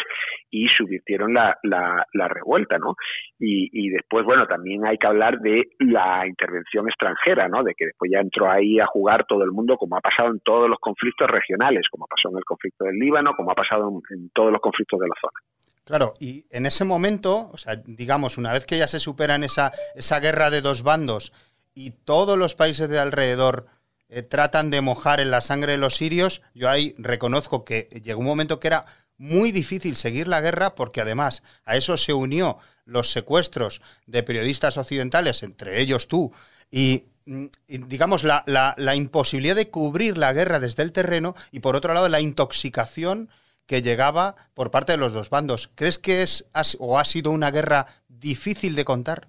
y 0.50 0.68
subvirtieron 0.68 1.34
la, 1.34 1.58
la, 1.64 2.06
la 2.14 2.28
revuelta, 2.28 2.78
¿no? 2.78 2.96
Y, 3.40 3.70
y 3.72 3.90
después, 3.90 4.26
bueno, 4.26 4.46
también 4.48 4.86
hay 4.86 4.98
que 4.98 5.08
hablar 5.08 5.40
de 5.40 5.64
la 5.80 6.28
intervención 6.28 6.88
extranjera, 6.88 7.48
¿no? 7.48 7.64
De 7.64 7.74
que 7.76 7.86
después 7.86 8.12
ya 8.12 8.20
entró 8.20 8.50
ahí 8.50 8.80
a 8.80 8.86
jugar 8.86 9.26
todo 9.26 9.45
el 9.46 9.52
mundo, 9.52 9.78
como 9.78 9.98
ha 9.98 10.02
pasado 10.02 10.30
en 10.30 10.40
todos 10.40 10.70
los 10.70 10.80
conflictos 10.80 11.30
regionales, 11.30 11.86
como 11.90 12.06
pasó 12.08 12.30
en 12.30 12.38
el 12.38 12.44
conflicto 12.44 12.86
del 12.86 12.98
Líbano, 12.98 13.36
como 13.36 13.52
ha 13.52 13.56
pasado 13.56 13.90
en, 14.10 14.30
todos 14.30 14.52
los 14.52 14.62
conflictos 14.62 15.00
de 15.00 15.08
la 15.08 15.16
zona. 15.20 15.40
Claro, 15.84 16.14
y 16.20 16.46
en 16.50 16.66
ese 16.66 16.84
momento, 16.84 17.50
o 17.54 17.58
sea, 17.58 17.76
digamos, 17.86 18.38
una 18.38 18.52
vez 18.52 18.66
que 18.66 18.78
ya 18.78 18.88
se 18.88 19.00
superan 19.00 19.44
esa, 19.44 19.72
esa 19.94 20.20
guerra 20.20 20.50
de 20.50 20.62
dos 20.62 20.82
bandos 20.82 21.32
y 21.76 21.92
todos 21.92 22.38
los 22.38 22.56
países 22.56 22.90
de 22.90 23.00
alrededor 23.00 23.68
eh, 24.10 24.24
tratan 24.24 24.72
de 24.72 24.82
mojar 24.82 25.20
en 25.20 25.32
la 25.32 25.42
sangre 25.42 25.74
de 25.74 25.78
los 25.78 25.96
sirios, 25.96 26.42
yo 26.54 26.70
ahí 26.70 26.96
reconozco 26.98 27.64
que 27.66 27.88
llegó 28.04 28.20
un 28.20 28.26
momento 28.26 28.60
que 28.60 28.68
era 28.68 28.86
muy 29.18 29.52
difícil 29.52 29.96
seguir 29.96 30.28
la 30.28 30.42
guerra 30.42 30.76
porque 30.76 31.02
además 31.02 31.44
a 31.64 31.76
eso 31.76 31.98
se 31.98 32.14
unió 32.14 32.58
los 32.86 33.12
secuestros 33.12 33.82
de 34.06 34.24
periodistas 34.24 34.78
occidentales, 34.78 35.44
entre 35.44 35.82
ellos 35.82 36.08
tú, 36.08 36.34
y 36.72 37.06
digamos, 37.26 38.24
la, 38.24 38.44
la, 38.46 38.96
imposibilidad 38.96 39.56
de 39.56 39.70
cubrir 39.70 40.18
la 40.18 40.34
guerra 40.34 40.60
desde 40.60 40.84
el 40.84 40.94
terreno 40.94 41.34
y 41.52 41.60
por 41.60 41.76
otro 41.76 41.94
lado 41.94 42.08
la 42.08 42.22
intoxicación 42.22 43.30
que 43.68 43.82
llegaba 43.82 44.36
por 44.54 44.70
parte 44.70 44.92
de 44.92 45.00
los 45.00 45.14
dos 45.14 45.30
bandos. 45.30 45.72
¿Crees 45.76 45.98
que 45.98 46.22
es 46.22 46.50
o 46.80 47.00
ha 47.00 47.06
sido 47.06 47.32
una 47.32 47.50
guerra 47.50 47.86
difícil 48.08 48.76
de 48.76 48.86
contar? 48.86 49.28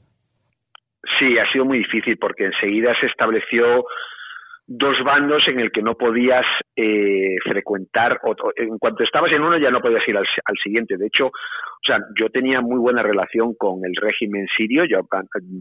Sí, 1.19 1.39
ha 1.39 1.51
sido 1.53 1.65
muy 1.65 1.79
difícil 1.79 2.19
porque 2.19 2.45
enseguida 2.45 2.95
se 3.01 3.07
estableció 3.07 3.85
dos 4.67 4.97
bandos 5.05 5.47
en 5.47 5.61
el 5.61 5.71
que 5.71 5.83
no 5.83 5.95
podías 5.95 6.45
eh, 6.75 7.37
frecuentar, 7.45 8.19
o, 8.25 8.35
en 8.57 8.79
cuanto 8.79 9.05
estabas 9.05 9.31
en 9.33 9.43
uno 9.43 9.59
ya 9.59 9.71
no 9.71 9.81
podías 9.81 10.07
ir 10.09 10.17
al, 10.17 10.27
siguiente. 10.63 10.97
De 10.97 11.07
hecho, 11.07 11.27
o 11.27 11.85
sea, 11.87 11.99
yo 12.19 12.29
tenía 12.31 12.61
muy 12.61 12.79
buena 12.79 13.03
relación 13.03 13.55
con 13.55 13.85
el 13.85 13.95
régimen 13.95 14.47
sirio. 14.57 14.85
Yo, 14.85 15.01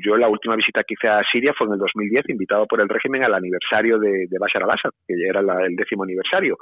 yo 0.03 0.17
la 0.17 0.27
última 0.27 0.55
visita 0.55 0.83
que 0.83 0.95
hice 0.95 1.07
a 1.07 1.21
Siria 1.31 1.53
fue 1.55 1.67
en 1.67 1.73
el 1.73 1.79
2010, 1.79 2.29
invitado 2.29 2.65
por 2.65 2.81
el 2.81 2.89
régimen 2.89 3.23
al 3.23 3.35
aniversario 3.35 3.99
de, 3.99 4.25
de 4.27 4.39
Bashar 4.39 4.63
al-Assad, 4.63 4.91
que 5.07 5.13
ya 5.19 5.29
era 5.29 5.41
el 5.65 5.75
décimo 5.75 6.03
aniversario. 6.03 6.57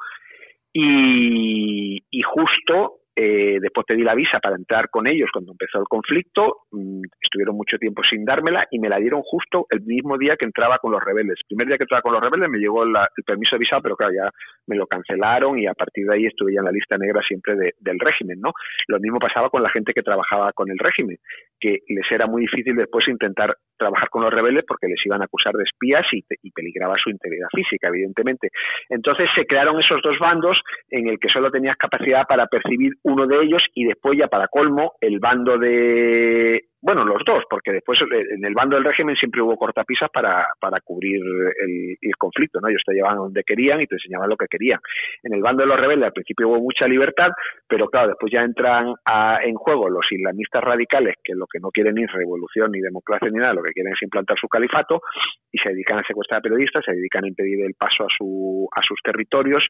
Y, 0.73 2.03
y 2.09 2.21
justo 2.23 3.02
eh, 3.15 3.59
después 3.61 3.85
pedí 3.85 4.01
la 4.01 4.15
visa 4.15 4.39
para 4.39 4.55
entrar 4.55 4.89
con 4.89 5.07
ellos 5.07 5.29
cuando 5.31 5.51
empezó 5.51 5.79
el 5.79 5.85
conflicto. 5.85 6.65
Mm, 6.71 7.01
estuvieron 7.21 7.55
mucho 7.55 7.77
tiempo 7.77 8.01
sin 8.09 8.25
dármela 8.25 8.67
y 8.71 8.79
me 8.79 8.89
la 8.89 8.97
dieron 8.97 9.21
justo 9.21 9.67
el 9.69 9.81
mismo 9.81 10.17
día 10.17 10.35
que 10.37 10.45
entraba 10.45 10.79
con 10.79 10.91
los 10.91 11.03
rebeldes. 11.03 11.37
El 11.41 11.47
primer 11.47 11.67
día 11.67 11.77
que 11.77 11.83
entraba 11.83 12.01
con 12.01 12.13
los 12.13 12.21
rebeldes 12.21 12.49
me 12.49 12.57
llegó 12.57 12.83
el 12.83 12.93
permiso 13.25 13.55
de 13.55 13.59
visa, 13.59 13.79
pero 13.81 13.95
claro, 13.95 14.13
ya 14.13 14.29
me 14.67 14.75
lo 14.75 14.87
cancelaron 14.87 15.59
y 15.59 15.67
a 15.67 15.73
partir 15.73 16.07
de 16.07 16.15
ahí 16.15 16.25
estuve 16.25 16.53
ya 16.53 16.59
en 16.59 16.65
la 16.65 16.71
lista 16.71 16.97
negra 16.97 17.21
siempre 17.27 17.55
del 17.55 17.99
régimen, 17.99 18.39
¿no? 18.39 18.51
Lo 18.87 18.99
mismo 18.99 19.19
pasaba 19.19 19.49
con 19.49 19.63
la 19.63 19.69
gente 19.69 19.93
que 19.93 20.01
trabajaba 20.01 20.51
con 20.53 20.69
el 20.69 20.77
régimen, 20.77 21.17
que 21.59 21.79
les 21.87 22.11
era 22.11 22.27
muy 22.27 22.43
difícil 22.43 22.75
después 22.75 23.07
intentar 23.07 23.55
trabajar 23.77 24.09
con 24.09 24.23
los 24.23 24.33
rebeldes 24.33 24.63
porque 24.67 24.87
les 24.87 25.03
iban 25.05 25.21
a 25.21 25.25
acusar 25.25 25.53
de 25.53 25.63
espías 25.63 26.05
y, 26.11 26.23
y 26.41 26.51
peligraba 26.51 26.95
su 27.01 27.09
integridad 27.09 27.47
física, 27.53 27.87
evidentemente. 27.87 28.49
Entonces 28.89 29.29
se 29.35 29.45
crearon 29.45 29.79
esos 29.79 30.01
dos 30.01 30.17
bandos 30.19 30.57
en 30.89 31.07
el 31.07 31.19
que 31.19 31.29
solo 31.29 31.51
tenías 31.51 31.77
capacidad 31.77 32.25
para 32.27 32.47
percibir 32.47 32.93
uno 33.03 33.27
de 33.27 33.43
ellos 33.43 33.63
y 33.73 33.85
después 33.85 34.17
ya 34.17 34.27
para 34.27 34.47
colmo 34.47 34.93
el 35.01 35.19
bando 35.19 35.57
de 35.57 36.61
bueno, 36.83 37.05
los 37.05 37.23
dos, 37.25 37.45
porque 37.49 37.71
después 37.71 37.97
eh, 38.01 38.25
en 38.35 38.43
el 38.43 38.53
bando 38.53 38.75
del 38.75 38.83
régimen 38.83 39.15
siempre 39.15 39.41
hubo 39.41 39.55
cortapisas 39.55 40.09
para, 40.11 40.45
para 40.59 40.81
cubrir 40.81 41.21
el, 41.21 42.11
conflicto, 42.17 42.59
¿no? 42.59 42.67
Ellos 42.67 42.81
te 42.85 42.93
llevaban 42.93 43.17
donde 43.17 43.43
querían 43.43 43.79
y 43.79 43.87
te 43.87 43.95
enseñaban 43.95 44.29
lo 44.29 44.35
que 44.35 44.47
querían. 44.47 44.79
En 45.23 45.33
el 45.33 45.41
bando 45.41 45.63
de 45.63 45.67
los 45.67 45.79
rebeldes 45.79 46.07
al 46.07 46.13
principio 46.13 46.49
hubo 46.49 46.59
mucha 46.59 46.87
libertad, 46.87 47.31
pero 47.67 47.87
claro, 47.87 48.09
después 48.09 48.31
ya 48.31 48.41
entran 48.41 48.93
en 49.43 49.55
juego 49.55 49.89
los 49.89 50.05
islamistas 50.11 50.61
radicales, 50.61 51.15
que 51.23 51.33
lo 51.35 51.47
que 51.47 51.59
no 51.59 51.69
quieren 51.69 51.95
ni 51.95 52.05
revolución, 52.05 52.71
ni 52.71 52.79
democracia, 52.79 53.27
ni 53.31 53.39
nada, 53.39 53.53
lo 53.53 53.63
que 53.63 53.71
quieren 53.71 53.93
es 53.93 54.01
implantar 54.01 54.37
su 54.39 54.47
califato, 54.47 55.01
y 55.51 55.57
se 55.59 55.69
dedican 55.69 55.99
a 55.99 56.03
secuestrar 56.03 56.39
a 56.39 56.41
periodistas, 56.41 56.83
se 56.85 56.93
dedican 56.93 57.23
a 57.23 57.27
impedir 57.27 57.65
el 57.65 57.75
paso 57.75 58.03
a, 58.03 58.07
su, 58.17 58.67
a 58.75 58.81
sus 58.81 58.99
territorios, 59.03 59.63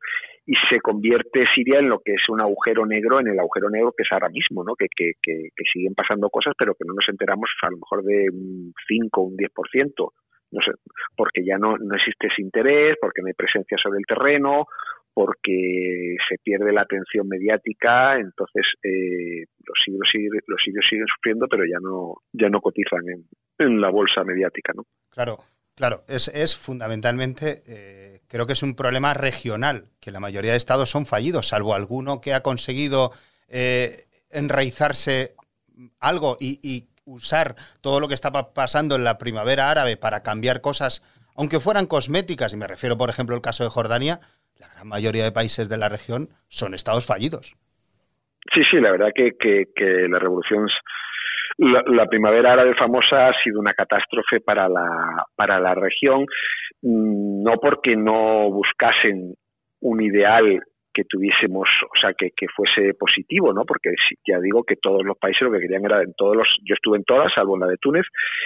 y 0.46 0.54
se 0.70 0.80
convierte 0.82 1.46
Siria 1.56 1.80
en 1.80 1.90
lo 1.90 2.00
que 2.00 2.14
es 2.14 2.30
un 2.30 2.42
agujero 2.42 2.86
negro, 2.86 3.20
en 3.20 3.28
el 3.28 3.40
agujero 3.40 3.70
negro 3.70 3.94
que 3.96 4.04
es 4.04 4.12
ahora 4.12 4.30
mismo, 4.30 4.64
¿no? 4.64 4.76
Que, 4.76 4.88
que, 4.94 5.14
que, 5.22 5.50
siguen 5.72 5.96
pasando 5.96 6.30
cosas, 6.30 6.54
pero 6.58 6.76
que 6.76 6.86
no 6.86 6.94
nos 6.94 7.08
enteramos 7.08 7.50
a 7.62 7.70
lo 7.70 7.78
mejor 7.78 8.04
de 8.04 8.30
un 8.30 8.74
5 8.88 9.22
o 9.22 9.24
un 9.24 9.38
10%, 9.38 10.12
no 10.52 10.62
sé, 10.62 10.72
porque 11.16 11.46
ya 11.46 11.58
no, 11.58 11.78
no 11.78 11.96
existe 11.96 12.28
ese 12.28 12.42
interés, 12.42 12.98
porque 13.02 13.22
no 13.22 13.28
hay 13.28 13.34
presencia 13.34 13.78
sobre 13.82 14.00
el 14.00 14.06
terreno, 14.06 14.68
porque 15.14 16.16
se 16.28 16.38
pierde 16.44 16.74
la 16.74 16.82
atención 16.82 17.28
mediática, 17.28 18.20
entonces 18.20 18.66
eh, 18.84 19.46
los 19.66 20.10
siguen, 20.12 20.30
los 20.48 20.62
siguen 20.90 21.08
sufriendo, 21.08 21.48
pero 21.48 21.64
ya 21.66 21.80
no 21.82 22.16
ya 22.34 22.50
no 22.50 22.60
cotizan 22.60 23.08
en, 23.08 23.24
en 23.60 23.80
la 23.80 23.90
bolsa 23.90 24.24
mediática, 24.24 24.74
¿no? 24.76 24.84
Claro, 25.10 25.38
claro, 25.76 26.04
es, 26.08 26.28
es 26.30 26.56
fundamentalmente 26.56 27.64
eh, 27.68 28.14
creo 28.34 28.48
que 28.48 28.54
es 28.54 28.64
un 28.64 28.76
problema 28.76 29.14
regional, 29.14 29.86
que 30.02 30.10
la 30.10 30.20
mayoría 30.20 30.52
de 30.52 30.58
estados 30.58 30.90
son 30.90 31.06
fallidos, 31.06 31.50
salvo 31.50 31.76
alguno 31.76 32.20
que 32.20 32.34
ha 32.34 32.42
conseguido 32.42 33.12
eh, 33.48 34.06
enraizarse 34.32 35.36
algo 36.00 36.38
y, 36.40 36.90
usar 37.06 37.56
todo 37.82 38.00
lo 38.00 38.08
que 38.08 38.14
estaba 38.14 38.54
pasando 38.54 38.96
en 38.96 39.04
la 39.04 39.18
primavera 39.18 39.70
árabe 39.70 39.98
para 39.98 40.24
cambiar 40.24 40.62
cosas, 40.62 41.04
aunque 41.36 41.60
fueran 41.60 41.86
cosméticas, 41.86 42.54
y 42.54 42.58
me 42.58 42.66
refiero, 42.66 42.98
por 42.98 43.10
ejemplo, 43.10 43.36
al 43.36 43.42
caso 43.42 43.66
de 43.66 43.70
Jordania, 43.70 44.22
la 44.58 44.70
gran 44.70 44.88
mayoría 44.88 45.26
de 45.26 45.34
países 45.34 45.68
de 45.68 45.78
la 45.78 45.90
región 45.90 46.30
son 46.48 46.74
estados 46.74 47.06
fallidos. 47.06 47.58
Sí, 48.54 48.62
sí, 48.72 48.78
la 48.80 48.92
verdad 48.92 49.10
que, 49.14 49.34
que, 49.38 50.08
la 50.08 50.18
revolución, 50.18 50.66
la, 51.58 52.06
primavera 52.08 52.54
árabe 52.54 52.74
famosa 52.76 53.28
ha 53.28 53.44
sido 53.44 53.60
una 53.60 53.74
catástrofe 53.74 54.40
para 54.40 54.68
la, 54.68 55.26
para 55.36 55.60
la 55.60 55.76
región, 55.76 56.26
mm, 56.82 57.44
no 57.44 57.58
porque 57.60 57.96
no 57.96 58.50
buscasen 58.50 59.34
un 59.82 60.02
ideal 60.02 60.62
que 60.94 61.04
tuviésemos, 61.06 61.68
o 61.84 62.00
sea, 62.00 62.14
que, 62.14 62.30
que 62.36 62.48
fuese 62.56 62.94
positivo, 62.94 63.52
¿no? 63.52 63.66
Porque 63.66 63.90
ya 64.28 64.40
digo 64.40 64.64
que 64.64 64.76
todos 64.76 65.04
los 65.04 65.18
países 65.18 65.42
lo 65.42 65.52
que 65.52 65.60
querían 65.60 65.84
era, 65.84 66.02
en 66.02 66.14
todos 66.16 66.36
los, 66.36 66.48
yo 66.64 66.76
estuve 66.76 66.98
en 66.98 67.04
todas, 67.04 67.34
salvo 67.34 67.56
en 67.56 67.62
la 67.62 67.68
de 67.68 67.78
Túnez, 67.78 68.06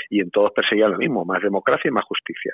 y 0.10 0.22
en 0.22 0.32
todos 0.32 0.52
perseguían 0.54 0.92
lo 0.92 0.98
mismo, 0.98 1.26
más 1.26 1.42
democracia 1.42 1.90
y 1.90 1.92
más 1.92 2.06
justicia. 2.06 2.54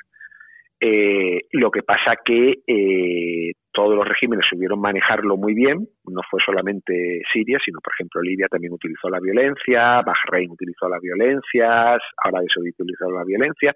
Eh, 0.80 1.42
lo 1.52 1.70
que 1.72 1.84
pasa 1.84 2.18
que 2.26 2.56
eh, 2.68 3.54
todos 3.74 3.96
los 3.96 4.08
regímenes 4.08 4.46
supieron 4.50 4.80
manejarlo 4.80 5.36
muy 5.36 5.53
bien, 5.53 5.88
no 6.06 6.22
fue 6.30 6.39
solamente 6.46 7.22
Siria, 7.32 7.58
sino 7.63 7.80
por 7.82 7.94
ejemplo 7.94 8.22
Libia 8.22 8.48
también 8.48 8.74
utilizó 8.74 9.10
la 9.10 9.20
violencia, 9.20 10.01
Bahrein 10.01 10.51
utilizó 10.51 10.88
la 10.88 11.00
violencia, 11.00 11.98
Arabia 12.24 12.50
Saudita 12.53 12.84
utilizó 12.84 13.10
la 13.12 13.24
violencia 13.24 13.74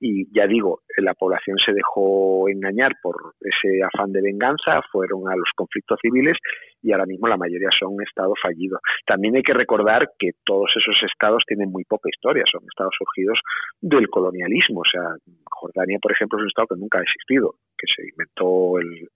y 0.00 0.26
ya 0.34 0.46
digo, 0.46 0.80
la 0.98 1.14
población 1.14 1.56
se 1.64 1.72
dejó 1.72 2.48
engañar 2.48 2.92
por 3.02 3.16
ese 3.40 3.82
afán 3.82 4.12
de 4.12 4.22
venganza, 4.22 4.82
fueron 4.92 5.28
a 5.28 5.36
los 5.36 5.48
conflictos 5.56 5.98
civiles 6.02 6.36
y 6.82 6.92
ahora 6.92 7.06
mismo 7.06 7.26
la 7.26 7.36
mayoría 7.36 7.70
son 7.78 7.94
estados 8.06 8.38
fallidos. 8.40 8.80
También 9.06 9.36
hay 9.36 9.42
que 9.42 9.54
recordar 9.54 10.10
que 10.18 10.30
todos 10.44 10.70
esos 10.76 10.96
estados 11.10 11.42
tienen 11.46 11.70
muy 11.70 11.84
poca 11.84 12.08
historia, 12.08 12.44
son 12.50 12.62
estados 12.68 12.94
surgidos 12.96 13.38
del 13.80 14.08
colonialismo, 14.08 14.80
o 14.80 14.90
sea, 14.90 15.02
Jordania, 15.50 15.98
por 16.00 16.12
ejemplo, 16.12 16.38
es 16.38 16.42
un 16.42 16.48
estado 16.48 16.68
que 16.68 16.80
nunca 16.80 16.98
ha 16.98 17.02
existido, 17.02 17.54
que 17.76 17.86
se 17.94 18.08
inventó 18.08 18.78
el, 18.78 19.08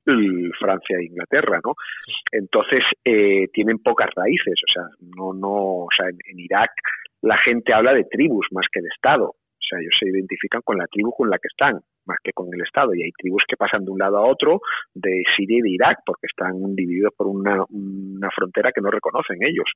Francia 0.59 0.97
e 0.99 1.07
Inglaterra, 1.07 1.61
¿no? 1.65 1.75
Entonces 2.31 2.83
eh, 3.05 3.49
tienen 3.53 3.79
pocas 3.79 4.11
raíces, 4.15 4.55
o 4.69 4.73
sea, 4.73 4.85
no, 5.17 5.33
no, 5.33 5.85
o 5.85 5.89
sea, 5.97 6.09
en, 6.09 6.41
Irak 6.41 6.71
la 7.23 7.39
gente 7.39 7.73
habla 7.73 7.95
de 7.95 8.05
tribus 8.05 8.47
más 8.51 8.67
que 8.73 8.81
de 8.81 8.89
Estado, 8.89 9.27
o 9.27 9.65
sea, 9.69 9.79
ellos 9.79 9.95
se 9.99 10.09
identifican 10.09 10.61
con 10.65 10.77
la 10.77 10.87
tribu 10.87 11.13
con 11.13 11.31
la 11.31 11.39
que 11.39 11.49
están, 11.49 11.81
más 12.05 12.19
que 12.23 12.33
con 12.33 12.49
el 12.53 12.61
Estado. 12.61 12.95
Y 12.95 13.03
hay 13.03 13.11
tribus 13.13 13.45
que 13.47 13.57
pasan 13.57 13.85
de 13.85 13.93
un 13.93 13.99
lado 13.99 14.19
a 14.19 14.27
otro, 14.27 14.61
de 14.93 15.23
Siria 15.37 15.59
y 15.59 15.63
de 15.63 15.71
Irak, 15.71 15.99
porque 16.05 16.27
están 16.27 16.75
divididos 16.75 17.13
por 17.17 17.29
una, 17.29 17.65
una 17.71 18.29
frontera 18.35 18.73
que 18.73 18.81
no 18.81 18.91
reconocen 18.91 19.39
ellos. 19.41 19.71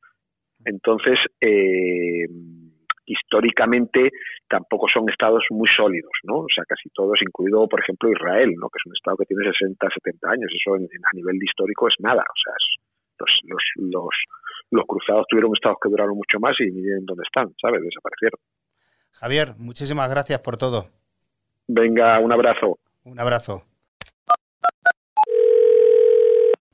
Entonces, 0.65 1.19
eh, 1.41 2.27
históricamente 3.07 4.11
tampoco 4.49 4.87
son 4.93 5.09
estados 5.09 5.45
muy 5.51 5.69
sólidos, 5.75 6.13
¿no? 6.25 6.41
O 6.41 6.51
sea, 6.55 6.65
casi 6.69 6.91
todos, 6.91 7.19
incluido, 7.23 7.69
por 7.69 7.81
ejemplo, 7.81 8.11
Israel, 8.11 8.53
¿no? 8.59 8.69
Que 8.69 8.79
es 8.79 8.87
un 8.87 8.93
estado 8.95 9.17
que 9.17 9.27
tiene 9.27 9.45
60, 9.51 9.89
70 9.89 10.31
años. 10.31 10.51
Eso 10.53 10.75
a 10.75 11.17
nivel 11.17 11.43
histórico 11.43 11.89
es 11.89 11.95
nada. 12.01 12.23
O 12.23 12.39
sea, 12.43 12.55
los, 13.19 13.31
los, 13.45 13.93
los, 13.93 14.15
los 14.71 14.85
cruzados 14.87 15.27
tuvieron 15.29 15.53
estados 15.55 15.79
que 15.83 15.89
duraron 15.89 16.17
mucho 16.17 16.39
más 16.41 16.55
y 16.61 16.71
miren 16.71 17.07
dónde 17.07 17.23
están, 17.25 17.55
¿sabes? 17.61 17.81
Desaparecieron. 17.83 18.41
Javier, 19.13 19.55
muchísimas 19.59 20.11
gracias 20.11 20.41
por 20.41 20.57
todo. 20.57 20.89
Venga, 21.69 22.19
un 22.21 22.33
abrazo. 22.33 22.79
Un 23.05 23.19
abrazo. 23.19 23.63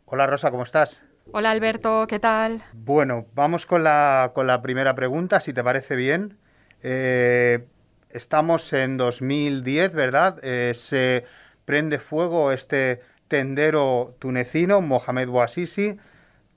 Hola 0.07 0.27
Rosa, 0.27 0.51
¿cómo 0.51 0.65
estás? 0.65 1.03
Hola 1.31 1.51
Alberto, 1.51 2.07
¿qué 2.09 2.19
tal? 2.19 2.63
Bueno, 2.73 3.27
vamos 3.35 3.65
con 3.65 3.85
la, 3.85 4.33
con 4.35 4.47
la 4.47 4.61
primera 4.61 4.95
pregunta, 4.95 5.41
si 5.41 5.53
te 5.53 5.63
parece 5.63 5.97
bien. 5.97 6.37
Eh, 6.83 7.65
estamos 8.11 8.73
en 8.73 8.97
2010, 8.97 9.93
¿verdad? 9.93 10.39
Eh, 10.43 10.73
se 10.75 11.25
prende 11.65 11.99
fuego 11.99 12.53
este 12.53 13.01
tendero 13.29 14.17
tunecino, 14.19 14.81
Mohamed 14.81 15.29
Bouazizi, 15.29 15.97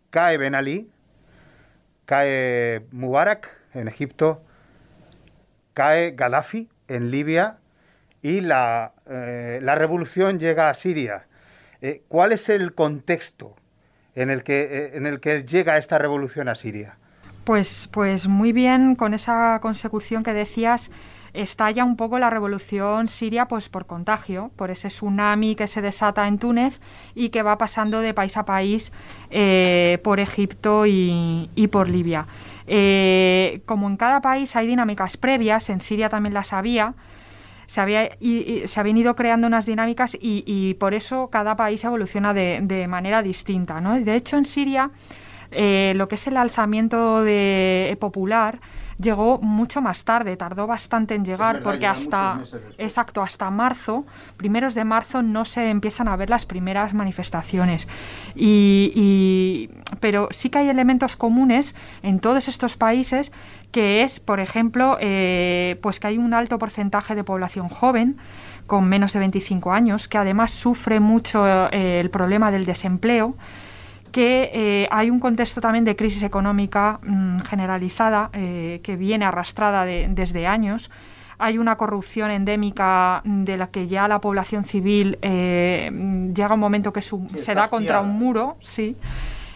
cae 0.09 0.37
Ben 0.37 0.55
Ali, 0.55 0.89
cae 2.05 2.85
Mubarak 2.91 3.49
en 3.73 3.87
Egipto, 3.87 4.43
cae 5.73 6.11
Gaddafi 6.11 6.69
en 6.87 7.11
Libia 7.11 7.59
y 8.21 8.41
la, 8.41 8.93
eh, 9.09 9.59
la 9.61 9.75
revolución 9.75 10.39
llega 10.39 10.69
a 10.69 10.73
Siria. 10.73 11.27
¿Cuál 12.07 12.31
es 12.31 12.49
el 12.49 12.73
contexto 12.73 13.55
en 14.15 14.29
el 14.29 14.43
que, 14.43 14.61
eh, 14.61 14.91
en 14.95 15.05
el 15.05 15.19
que 15.19 15.43
llega 15.43 15.77
esta 15.77 15.97
revolución 15.97 16.47
a 16.47 16.55
Siria? 16.55 16.97
Pues, 17.43 17.87
pues 17.91 18.27
muy 18.27 18.53
bien, 18.53 18.95
con 18.95 19.13
esa 19.13 19.59
consecución 19.61 20.23
que 20.23 20.33
decías, 20.33 20.89
estalla 21.35 21.83
un 21.83 21.95
poco 21.95 22.17
la 22.17 22.29
revolución 22.29 23.07
siria 23.07 23.47
pues 23.47 23.69
por 23.69 23.85
contagio, 23.85 24.51
por 24.55 24.71
ese 24.71 24.87
tsunami 24.87 25.55
que 25.55 25.67
se 25.67 25.81
desata 25.81 26.27
en 26.27 26.39
Túnez 26.39 26.79
y 27.13 27.29
que 27.29 27.43
va 27.43 27.57
pasando 27.57 28.01
de 28.01 28.13
país 28.13 28.37
a 28.37 28.45
país 28.45 28.91
eh, 29.29 29.99
por 30.03 30.19
Egipto 30.19 30.85
y, 30.87 31.69
por 31.71 31.89
Libia. 31.89 32.25
Eh, 32.67 33.61
como 33.65 33.87
en 33.87 33.97
cada 33.97 34.21
país 34.21 34.55
hay 34.55 34.65
dinámicas 34.65 35.17
previas, 35.17 35.69
en 35.69 35.81
Siria 35.81 36.09
también 36.09 36.33
las 36.33 36.53
había, 36.53 36.93
se, 37.65 37.81
había, 37.81 38.09
y, 38.19 38.63
se 38.65 38.79
habían 38.79 38.97
ido 38.97 39.15
creando 39.15 39.47
unas 39.47 39.65
dinámicas 39.65 40.17
y, 40.19 40.75
por 40.75 40.93
eso 40.93 41.29
cada 41.29 41.55
país 41.55 41.83
evoluciona 41.83 42.33
de, 42.33 42.85
manera 42.87 43.21
distinta. 43.21 43.81
¿no? 43.81 43.99
De 43.99 44.15
hecho, 44.15 44.37
en 44.37 44.45
Siria, 44.45 44.91
eh, 45.51 45.93
lo 45.95 46.07
que 46.07 46.15
es 46.15 46.27
el 46.27 46.37
alzamiento 46.37 47.23
de, 47.23 47.97
popular 47.99 48.59
llegó 48.99 49.39
mucho 49.39 49.81
más 49.81 50.03
tarde, 50.05 50.37
tardó 50.37 50.67
bastante 50.67 51.15
en 51.15 51.25
llegar, 51.25 51.61
porque 51.61 51.87
hasta 51.87 52.39
exacto, 52.77 53.21
hasta 53.21 53.49
marzo, 53.51 54.05
primeros 54.37 54.73
de 54.73 54.85
marzo, 54.85 55.21
no 55.21 55.45
se 55.45 55.69
empiezan 55.69 56.07
a 56.07 56.15
ver 56.15 56.29
las 56.29 56.45
primeras 56.45 56.93
manifestaciones. 56.93 57.87
Y, 58.35 59.69
pero 59.99 60.27
sí 60.31 60.49
que 60.49 60.59
hay 60.59 60.69
elementos 60.69 61.15
comunes 61.15 61.75
en 62.03 62.19
todos 62.19 62.47
estos 62.47 62.77
países 62.77 63.31
que 63.71 64.03
es, 64.03 64.21
por 64.21 64.39
ejemplo, 64.39 64.97
eh, 65.01 65.77
pues 65.81 65.99
que 65.99 66.07
hay 66.07 66.17
un 66.17 66.33
alto 66.33 66.57
porcentaje 66.57 67.13
de 67.13 67.25
población 67.25 67.67
joven 67.67 68.17
con 68.67 68.87
menos 68.87 69.13
de 69.13 69.19
25 69.19 69.73
años, 69.73 70.07
que 70.07 70.17
además 70.17 70.51
sufre 70.51 70.99
mucho 70.99 71.45
eh, 71.71 71.99
el 71.99 72.09
problema 72.09 72.51
del 72.51 72.65
desempleo, 72.65 73.35
que 74.15 74.49
eh, 74.53 74.87
hay 74.91 75.09
un 75.09 75.19
contexto 75.19 75.59
también 75.59 75.83
de 75.83 75.97
crisis 75.97 76.23
económica 76.23 77.01
mm, 77.03 77.39
generalizada 77.39 78.29
que 78.31 78.95
viene 78.97 79.25
arrastrada 79.25 79.83
desde 79.83 80.47
años. 80.47 80.89
hay 81.37 81.57
una 81.57 81.75
corrupción 81.75 82.31
endémica 82.31 83.21
de 83.25 83.57
la 83.57 83.67
que 83.67 83.89
ya 83.89 84.07
la 84.07 84.21
población 84.21 84.63
civil 84.63 85.19
eh, 85.21 85.91
llega 86.33 86.53
un 86.53 86.61
momento 86.61 86.93
que 86.93 87.01
se 87.01 87.53
da 87.53 87.67
contra 87.67 87.99
un 87.99 88.17
muro, 88.17 88.55
sí. 88.61 88.95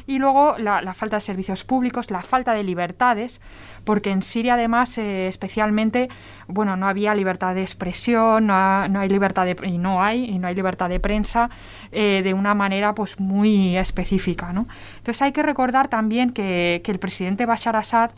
Y 0.09 0.17
luego 0.17 0.55
la, 0.57 0.95
falta 0.95 1.17
de 1.17 1.21
servicios 1.21 1.63
públicos, 1.63 2.09
la 2.09 2.23
falta 2.23 2.53
de 2.53 2.63
libertades, 2.63 3.41
porque 3.83 4.09
en 4.09 4.23
Siria 4.23 4.55
además 4.55 4.97
eh, 4.97 5.27
especialmente, 5.27 6.09
bueno, 6.47 6.75
no 6.75 6.87
había 6.87 7.13
libertad 7.13 7.53
de 7.53 7.61
expresión, 7.61 8.47
no, 8.47 8.55
hay 8.55 9.07
libertad 9.07 9.45
de, 9.45 9.55
y 9.67 9.77
no 9.77 10.01
hay, 10.01 10.25
y 10.25 10.39
no 10.39 10.47
hay 10.47 10.55
libertad 10.55 10.89
de 10.89 10.99
prensa 10.99 11.51
eh, 11.91 12.21
de 12.23 12.33
una 12.33 12.55
manera 12.55 12.95
pues 12.95 13.19
muy 13.19 13.77
específica, 13.77 14.51
¿no? 14.51 14.67
Entonces 14.97 15.21
hay 15.21 15.31
que 15.31 15.43
recordar 15.43 15.89
también 15.89 16.31
que, 16.31 16.81
que 16.83 16.89
el 16.91 16.97
presidente 16.97 17.45
Bashar 17.45 17.75
Assad 17.75 18.09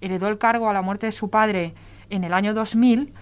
heredó 0.00 0.28
el 0.28 0.38
cargo 0.38 0.70
a 0.70 0.72
la 0.72 0.80
muerte 0.80 1.04
de 1.04 1.12
su 1.12 1.28
padre 1.28 1.74
en 2.08 2.24
el 2.24 2.32
año 2.32 2.54
2000 2.54 3.12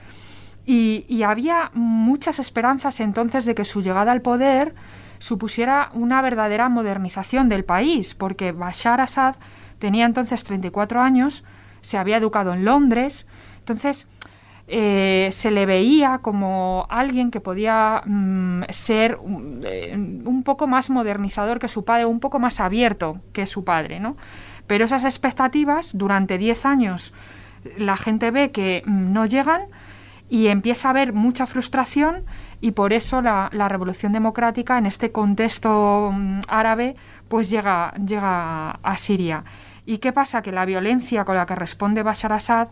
y, 0.65 1.07
y 1.09 1.25
había 1.25 1.73
muchas 1.75 2.39
esperanzas 2.39 3.01
entonces 3.01 3.47
de 3.47 3.57
que 3.57 3.65
su 3.65 3.83
llegada 3.83 4.13
al 4.13 4.23
poder 4.23 4.77
supusiera 5.23 5.91
una 5.95 6.21
verdadera 6.21 6.69
modernización 6.69 7.49
del 7.49 7.65
país, 7.65 8.13
porque 8.13 8.51
Bashar 8.51 9.01
Assad 9.01 9.37
tenía 9.79 10.05
entonces 10.05 10.43
34 10.43 11.01
años, 11.01 11.45
se 11.81 11.97
había 11.97 12.17
educado 12.17 12.53
en 12.53 12.65
Londres, 12.65 13.29
entonces 13.61 14.09
eh, 14.67 15.29
se 15.31 15.53
le 15.53 15.65
veía 15.65 16.19
como 16.19 16.89
alguien 16.91 17.31
que 17.31 17.41
podía 17.41 18.03
mm, 18.05 18.65
ser 18.71 19.21
eh, 19.63 19.95
un 19.97 20.43
poco 20.43 20.67
más 20.67 20.91
modernizador 20.91 21.61
que 21.61 21.69
su 21.69 21.85
padre, 21.85 22.07
un 22.07 22.19
poco 22.19 22.41
más 22.41 22.59
abierto 22.59 23.21
que 23.33 23.47
su 23.47 23.63
padre, 23.63 24.01
¿no? 24.01 24.17
Pero 24.67 24.85
esas 24.85 25.05
expectativas 25.05 25.97
durante 25.97 26.37
10 26.37 26.67
años 26.67 27.15
la 27.77 27.97
gente 27.97 28.33
ve 28.33 28.51
que 28.51 28.83
mm, 28.85 29.13
no 29.13 29.27
llegan 29.27 29.63
y 30.29 30.49
empieza 30.49 30.89
a 30.89 30.91
haber 30.91 31.13
mucha 31.13 31.47
frustración 31.47 32.25
y 32.63 32.71
por 32.71 32.93
eso 32.93 33.21
la, 33.21 33.51
revolución 33.69 34.13
democrática 34.13 34.79
en 34.79 34.87
este 34.87 35.11
contexto 35.11 36.13
mm, 36.15 36.43
árabe 36.47 36.95
pues 37.29 37.51
llega, 37.51 37.93
llega 37.95 38.71
a 38.71 38.97
Siria. 38.97 39.43
¿Y 39.85 39.99
qué 39.99 40.13
pasa? 40.13 40.43
Que 40.43 40.53
la 40.53 40.65
violencia 40.65 41.25
con 41.25 41.37
la 41.37 41.45
que 41.45 41.57
responde 41.57 42.05
Bashar 42.05 42.33
Assad 42.33 42.69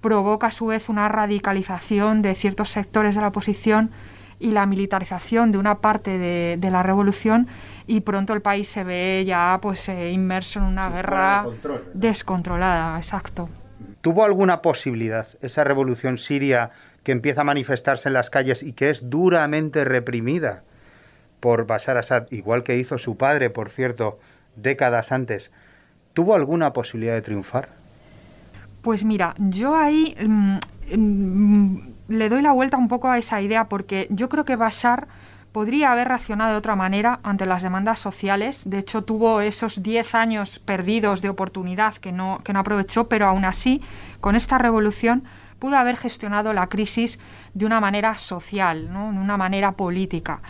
provoca 0.00 0.46
a 0.46 0.50
su 0.50 0.68
vez 0.68 0.88
una 0.88 1.08
radicalización 1.08 2.22
de 2.22 2.34
ciertos 2.34 2.70
sectores 2.70 3.14
de 3.14 3.20
la 3.20 3.28
oposición 3.28 3.90
y 4.38 4.52
la 4.52 4.64
militarización 4.64 5.52
de 5.52 5.58
una 5.58 5.78
parte 5.78 6.16
de, 6.18 6.70
la 6.70 6.82
revolución 6.82 7.46
y 7.86 8.00
pronto 8.00 8.32
el 8.32 8.40
país 8.40 8.68
se 8.68 8.84
ve 8.84 9.24
ya 9.26 9.58
pues 9.60 9.88
eh, 9.90 10.10
inmerso 10.12 10.60
en 10.60 10.64
una 10.64 10.88
guerra 10.88 11.44
descontrolada, 11.92 12.96
exacto. 12.96 13.50
¿Tuvo 14.00 14.24
alguna 14.24 14.62
posibilidad 14.62 15.28
esa 15.42 15.64
revolución 15.64 16.16
siria 16.16 16.70
que 17.06 17.12
empieza 17.12 17.42
a 17.42 17.44
manifestarse 17.44 18.08
en 18.08 18.14
las 18.14 18.30
calles 18.30 18.64
y 18.64 18.72
que 18.72 18.90
es 18.90 19.08
duramente 19.08 19.84
reprimida 19.84 20.64
por 21.38 21.64
Bashar 21.64 21.98
Assad, 21.98 22.26
igual 22.32 22.64
que 22.64 22.78
hizo 22.78 22.98
su 22.98 23.16
padre, 23.16 23.48
por 23.48 23.70
cierto, 23.70 24.18
décadas 24.56 25.12
antes, 25.12 25.52
¿tuvo 26.14 26.34
alguna 26.34 26.72
posibilidad 26.72 27.14
de 27.14 27.22
triunfar? 27.22 27.68
Pues 28.82 29.04
mira, 29.04 29.36
yo 29.38 29.76
ahí 29.76 30.16
mm, 30.20 30.58
mm, 30.96 31.94
le 32.08 32.28
doy 32.28 32.42
la 32.42 32.50
vuelta 32.50 32.76
un 32.76 32.88
poco 32.88 33.08
a 33.08 33.18
esa 33.18 33.40
idea 33.40 33.68
porque 33.68 34.08
yo 34.10 34.28
creo 34.28 34.44
que 34.44 34.56
Bashar 34.56 35.06
podría 35.52 35.92
haber 35.92 36.08
reaccionado 36.08 36.50
de 36.50 36.58
otra 36.58 36.74
manera 36.74 37.20
ante 37.22 37.46
las 37.46 37.62
demandas 37.62 38.00
sociales. 38.00 38.68
De 38.68 38.78
hecho, 38.78 39.04
tuvo 39.04 39.42
esos 39.42 39.80
10 39.80 40.16
años 40.16 40.58
perdidos 40.58 41.22
de 41.22 41.28
oportunidad 41.28 41.94
que 41.94 42.10
no, 42.10 42.40
que 42.42 42.52
no 42.52 42.58
aprovechó, 42.58 43.08
pero 43.08 43.26
aún 43.26 43.44
así, 43.44 43.80
con 44.20 44.34
esta 44.34 44.58
revolución, 44.58 45.22
pudo 45.58 45.76
haber 45.76 45.96
gestionado 45.96 46.52
la 46.52 46.68
crisis 46.68 47.18
de 47.54 47.66
una 47.66 47.80
manera 47.80 48.16
social, 48.16 48.92
¿no? 48.92 49.12
de 49.12 49.18
una 49.18 49.36
manera 49.36 49.72
política. 49.72 50.40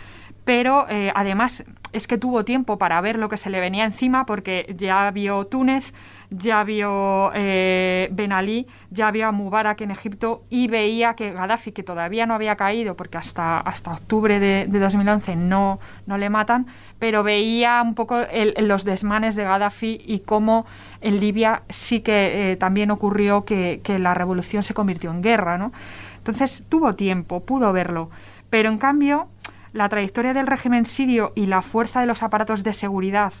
Pero 0.43 0.87
eh, 0.89 1.11
además 1.13 1.63
es 1.91 2.07
que 2.07 2.17
tuvo 2.17 2.45
tiempo 2.45 2.77
para 2.77 3.01
ver 3.01 3.19
lo 3.19 3.27
que 3.27 3.37
se 3.37 3.49
le 3.49 3.59
venía 3.59 3.83
encima 3.83 4.25
porque 4.25 4.73
ya 4.77 5.11
vio 5.11 5.45
Túnez, 5.45 5.93
ya 6.29 6.63
vio 6.63 7.31
eh, 7.33 8.09
Ben 8.11 8.31
Ali, 8.31 8.67
ya 8.89 9.11
vio 9.11 9.27
a 9.27 9.31
Mubarak 9.31 9.81
en 9.81 9.91
Egipto 9.91 10.43
y 10.49 10.67
veía 10.67 11.13
que 11.13 11.31
Gaddafi, 11.31 11.71
que 11.71 11.83
todavía 11.83 12.25
no 12.25 12.33
había 12.33 12.55
caído 12.55 12.97
porque 12.97 13.17
hasta, 13.17 13.59
hasta 13.59 13.93
octubre 13.93 14.39
de, 14.39 14.67
2011 14.67 15.35
no, 15.37 15.79
no 16.05 16.17
le 16.17 16.29
matan, 16.29 16.67
pero 16.99 17.23
veía 17.23 17.81
un 17.81 17.95
poco 17.95 18.19
los 18.57 18.83
desmanes 18.83 19.35
de 19.35 19.43
Gaddafi 19.45 19.99
y 20.05 20.19
cómo 20.19 20.65
en 20.99 21.19
Libia 21.19 21.63
sí 21.69 22.01
que 22.01 22.51
eh, 22.51 22.55
también 22.57 22.91
ocurrió 22.91 23.45
que, 23.45 23.79
que, 23.83 23.99
la 23.99 24.13
revolución 24.13 24.63
se 24.63 24.73
convirtió 24.73 25.11
en 25.11 25.21
guerra. 25.21 25.57
¿no? 25.57 25.71
Entonces 26.17 26.65
tuvo 26.67 26.93
tiempo, 26.95 27.41
pudo 27.41 27.71
verlo, 27.71 28.09
pero 28.49 28.69
en 28.69 28.77
cambio 28.77 29.29
la 29.71 29.89
trayectoria 29.89 30.33
del 30.33 30.47
régimen 30.47 30.85
sirio 30.85 31.31
y 31.35 31.45
la 31.45 31.61
fuerza 31.61 32.01
de 32.01 32.07
los 32.07 32.23
aparatos 32.23 32.63
de 32.63 32.73
seguridad 32.73 33.31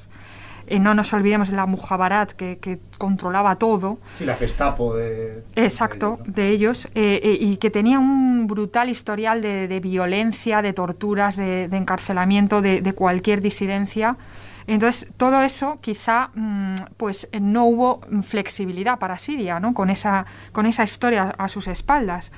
eh, 0.67 0.79
no 0.79 0.93
nos 0.93 1.13
olvidemos 1.13 1.49
de 1.49 1.55
la 1.55 1.65
Mujabarat 1.65 2.31
que, 2.33 2.79
controlaba 2.97 3.55
todo. 3.57 3.99
Sí, 4.17 4.25
la 4.25 4.35
Gestapo 4.35 4.95
de... 4.95 5.43
Exacto, 5.55 6.19
de 6.25 6.49
ellos, 6.49 6.87
eh, 6.95 7.19
eh, 7.23 7.37
y 7.39 7.57
que 7.57 7.69
tenía 7.69 7.99
un 7.99 8.47
brutal 8.47 8.89
historial 8.89 9.41
de, 9.41 9.79
violencia, 9.79 10.61
de 10.61 10.73
torturas, 10.73 11.37
de, 11.37 11.65
encarcelamiento 11.65 12.61
de, 12.61 12.93
cualquier 12.93 13.41
disidencia. 13.41 14.17
Entonces, 14.65 15.07
todo 15.15 15.41
eso 15.43 15.77
quizá 15.79 16.31
mm, 16.33 16.75
pues 16.97 17.29
no 17.39 17.65
hubo 17.65 18.01
flexibilidad 18.23 18.99
para 18.99 19.17
Siria, 19.17 19.61
¿no? 19.61 19.73
Con 19.73 19.89
esa, 19.89 20.25
con 20.51 20.65
esa 20.65 20.83
historia 20.83 21.35
a 21.37 21.47
sus 21.47 21.67
espaldas. 21.67 22.31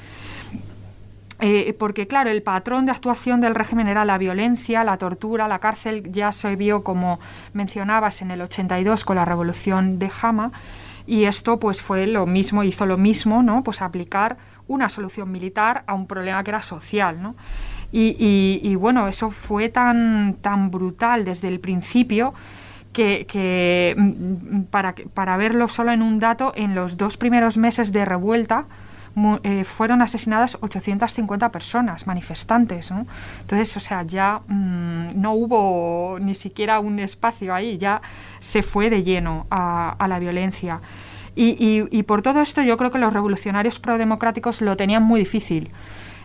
Eh, 1.42 1.74
porque 1.80 2.06
claro, 2.06 2.30
el 2.30 2.44
patrón 2.44 2.86
de 2.86 2.92
actuación 2.92 3.40
del 3.40 3.56
régimen 3.56 3.88
era 3.88 4.04
la 4.04 4.18
violencia, 4.18 4.84
la 4.84 4.98
tortura, 4.98 5.48
la 5.48 5.60
cárcel, 5.60 6.12
ya 6.12 6.34
se 6.34 6.58
vio 6.58 6.84
como 6.84 7.20
mencionabas 7.54 8.22
en 8.22 8.32
el 8.32 8.42
82 8.42 9.06
con 9.06 9.16
la 9.16 9.24
revolución 9.24 10.00
de 10.00 10.12
Hama, 10.22 10.52
y 11.08 11.24
esto 11.24 11.58
pues 11.58 11.82
fue 11.82 12.08
lo 12.08 12.26
mismo, 12.26 12.64
hizo 12.64 12.86
lo 12.86 12.98
mismo, 12.98 13.42
¿no? 13.42 13.64
Pues 13.64 13.82
aplicar 13.82 14.38
una 14.68 14.90
solución 14.90 15.32
militar 15.32 15.84
a 15.88 15.94
un 15.94 16.08
problema 16.08 16.44
que 16.44 16.52
era 16.52 16.62
social, 16.62 17.22
¿no? 17.22 17.36
Y, 17.92 18.76
bueno, 18.76 19.08
eso 19.08 19.32
fue 19.32 19.70
tan, 19.70 20.36
tan 20.42 20.70
brutal 20.70 21.26
desde 21.26 21.48
el 21.48 21.60
principio 21.60 22.36
que, 22.94 23.96
mm, 23.98 24.02
mm, 24.02 24.64
para, 24.66 24.94
para 25.16 25.38
verlo 25.38 25.68
solo 25.68 25.92
en 25.92 26.04
un 26.04 26.20
dato, 26.20 26.54
en 26.56 26.76
los 26.76 26.98
dos 26.98 27.18
primeros 27.18 27.58
meses 27.58 27.92
de 27.92 28.06
revuelta, 28.06 28.66
eh, 29.44 29.64
fueron 29.64 30.02
asesinadas 30.02 30.58
850 30.62 31.52
personas, 31.52 32.08
manifestantes. 32.08 32.92
Entonces, 33.42 33.76
o 33.76 33.80
sea, 33.80 34.04
ya 34.04 34.42
mm, 34.48 35.20
no 35.20 35.34
hubo 35.34 36.20
ni 36.20 36.34
siquiera 36.34 36.80
un 36.80 37.00
espacio 37.00 37.54
ahí, 37.54 37.78
ya 37.78 38.02
se 38.40 38.62
fue 38.62 38.90
de 38.90 39.04
lleno 39.04 39.48
a, 39.50 39.96
la 40.08 40.20
violencia. 40.20 40.80
Y, 41.36 42.04
por 42.04 42.22
todo 42.22 42.42
esto 42.42 42.62
yo 42.62 42.76
creo 42.76 42.92
que 42.92 42.98
los 42.98 43.14
revolucionarios 43.14 43.80
prodemocráticos 43.80 44.62
lo 44.62 44.76
tenían 44.76 45.04
muy 45.04 45.22
difícil. 45.22 45.72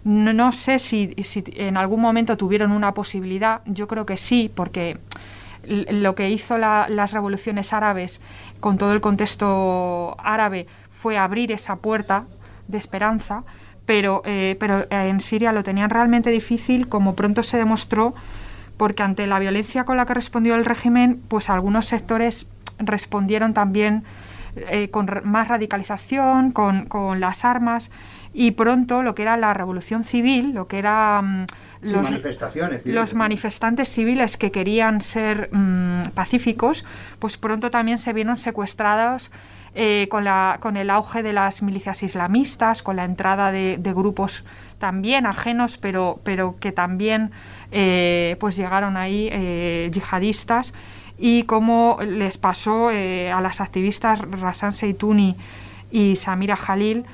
No, 0.03 0.53
sé 0.53 0.79
si, 0.79 1.14
en 1.57 1.77
algún 1.77 2.01
momento 2.01 2.37
tuvieron 2.37 2.73
una 2.73 2.92
posibilidad, 2.94 3.61
yo 3.64 3.87
creo 3.87 4.07
que 4.07 4.16
sí, 4.16 4.51
porque 4.55 4.99
lo 5.66 6.14
que 6.14 6.31
hizo 6.31 6.59
las 6.59 7.12
revoluciones 7.12 7.73
árabes 7.73 8.20
con 8.61 8.77
todo 8.77 8.92
el 8.92 9.01
contexto 9.01 10.16
árabe 10.18 10.66
fue 10.90 11.16
abrir 11.16 11.53
esa 11.53 11.77
puerta 11.77 12.25
de 12.68 12.79
esperanza, 12.79 13.44
pero, 13.87 14.22
eh, 14.24 14.57
pero 14.59 14.81
eh, 14.81 14.87
en 14.90 15.20
Siria 15.20 15.53
lo 15.53 15.62
tenían 15.62 15.90
realmente 15.90 16.31
difícil, 16.31 16.88
como 16.88 17.14
pronto 17.14 17.42
se 17.42 17.59
demostró, 17.59 18.14
porque 18.77 19.03
ante 19.03 19.27
la 19.27 19.38
violencia 19.38 19.85
con 19.85 19.96
la 19.96 20.07
que 20.07 20.14
respondió 20.14 20.55
el 20.55 20.64
régimen, 20.64 21.20
pues 21.29 21.50
algunos 21.50 21.87
sectores 21.87 22.48
respondieron 22.79 23.55
también 23.55 24.05
eh, 24.57 24.88
con 24.90 25.09
más 25.24 25.48
radicalización, 25.48 26.53
con, 26.53 26.87
con, 26.87 27.20
las 27.20 27.44
armas, 27.44 27.90
y 28.33 28.53
pronto 28.53 29.03
lo 29.03 29.14
que 29.14 29.22
era 29.22 29.37
la 29.37 29.55
revolución 29.55 30.05
civil, 30.05 30.55
lo 30.55 30.66
que 30.66 30.79
era 30.79 31.22
mm, 31.22 31.46
los, 31.83 32.11
manifestaciones 32.11 32.87
los, 32.87 33.14
manifestantes 33.14 33.92
civiles 33.92 34.37
que 34.37 34.50
querían 34.50 35.00
ser 35.00 35.50
mm, 35.53 36.11
pacíficos, 36.14 36.85
pues 37.18 37.37
pronto 37.37 37.70
también 37.70 37.98
se 37.98 38.12
vieron 38.12 38.37
secuestrados 38.37 39.31
eh, 39.76 40.06
con, 40.08 40.22
la, 40.22 40.58
con 40.60 40.76
el 40.76 40.88
auge 40.88 41.24
de 41.24 41.32
las 41.32 41.62
milicias 41.62 42.02
islamistas, 42.04 42.82
con 42.82 42.94
la 42.94 43.04
entrada 43.04 43.50
de, 43.50 43.76
grupos 43.94 44.44
también 44.78 45.26
ajenos, 45.26 45.78
pero, 45.78 46.20
pero 46.22 46.56
que 46.60 46.70
también 46.70 47.32
eh, 47.72 48.37
pues 48.38 48.56
llegaron 48.56 48.96
ahí 48.96 49.28
eh, 49.32 49.90
yihadistas. 49.92 50.74
Y 51.18 51.44
cómo 51.44 51.98
les 52.02 52.38
pasó 52.38 52.88
a 52.88 53.40
las 53.40 53.60
activistas 53.60 54.18
Rasan 54.18 54.72
Seitouni 54.72 55.37
y 55.90 56.16
Samira 56.16 56.56
Jalil, 56.56 57.04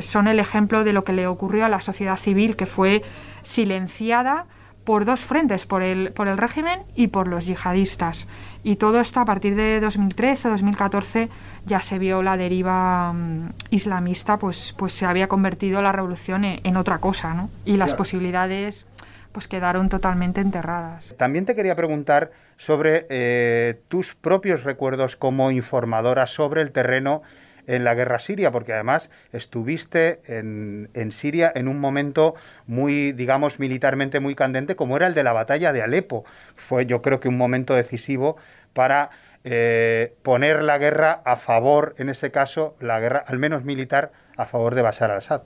son 0.00 0.26
el 0.26 0.40
ejemplo 0.40 0.82
de 0.82 0.92
lo 0.92 1.04
que 1.04 1.12
le 1.12 1.28
ocurrió 1.28 1.64
a 1.64 1.68
la 1.68 1.80
sociedad 1.80 2.16
civil, 2.16 2.56
que 2.56 2.66
fue 2.66 3.02
silenciada 3.42 4.46
por 4.84 5.04
dos 5.04 5.20
frentes, 5.20 5.66
por 5.66 5.82
el, 5.82 6.12
por 6.12 6.28
el 6.28 6.38
régimen 6.38 6.82
y 6.94 7.08
por 7.08 7.28
los 7.28 7.46
yihadistas. 7.46 8.26
Y 8.62 8.76
todo 8.76 9.00
esto 9.00 9.20
a 9.20 9.24
partir 9.24 9.54
de 9.54 9.80
2013-2014 9.82 11.28
ya 11.66 11.80
se 11.80 11.98
vio 11.98 12.22
la 12.22 12.36
deriva 12.36 13.12
mm, 13.12 13.50
islamista, 13.70 14.38
pues, 14.38 14.74
pues 14.76 14.92
se 14.92 15.06
había 15.06 15.28
convertido 15.28 15.82
la 15.82 15.92
revolución 15.92 16.44
en, 16.44 16.76
otra 16.76 16.98
cosa, 16.98 17.34
¿no? 17.34 17.50
Y 17.64 17.76
las 17.76 17.94
posibilidades 17.94 18.86
pues 19.32 19.46
quedaron 19.46 19.88
totalmente 19.88 20.40
enterradas. 20.40 21.14
También 21.16 21.46
te 21.46 21.54
quería 21.54 21.76
preguntar 21.76 22.32
sobre 22.56 23.06
eh, 23.10 23.80
tus 23.88 24.14
propios 24.14 24.64
recuerdos 24.64 25.14
como 25.14 25.52
informadora 25.52 26.26
sobre 26.26 26.62
el 26.62 26.72
terreno 26.72 27.22
en 27.70 27.84
la 27.84 27.94
guerra 27.94 28.18
siria, 28.18 28.50
porque 28.50 28.72
además 28.72 29.10
estuviste 29.32 30.20
en, 30.26 30.90
en, 30.94 31.12
Siria 31.12 31.52
en 31.54 31.68
un 31.68 31.78
momento 31.78 32.34
muy, 32.66 33.12
digamos, 33.12 33.58
militarmente 33.58 34.18
muy 34.18 34.34
candente, 34.34 34.74
como 34.74 34.96
era 34.96 35.06
el 35.06 35.14
de 35.14 35.22
la 35.22 35.32
batalla 35.32 35.72
de 35.72 35.82
Alepo. 35.82 36.24
Fue, 36.56 36.86
yo 36.86 37.00
creo 37.00 37.20
que 37.20 37.28
un 37.28 37.36
momento 37.36 37.74
decisivo 37.74 38.36
para 38.72 39.10
eh, 39.44 40.14
poner 40.22 40.62
la 40.62 40.78
guerra 40.78 41.22
a 41.24 41.36
favor, 41.36 41.94
en 41.98 42.08
ese 42.08 42.30
caso, 42.30 42.76
la 42.80 42.98
guerra, 42.98 43.24
al 43.26 43.38
menos 43.38 43.64
militar, 43.64 44.10
a 44.36 44.46
favor 44.46 44.74
de 44.74 44.82
Bashar 44.82 45.10
al-Assad. 45.10 45.42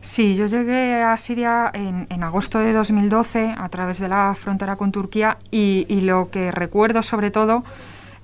Sí, 0.00 0.34
yo 0.36 0.46
llegué 0.46 1.02
a 1.02 1.16
Siria 1.18 1.70
en, 1.74 2.06
en, 2.10 2.22
agosto 2.22 2.58
de 2.58 2.72
2012 2.72 3.54
a 3.56 3.68
través 3.68 3.98
de 3.98 4.08
la 4.08 4.34
frontera 4.34 4.76
con 4.76 4.92
Turquía 4.92 5.36
y, 5.50 5.84
y 5.88 6.02
lo 6.02 6.30
que 6.30 6.52
recuerdo 6.52 7.02
sobre 7.02 7.30
todo 7.30 7.64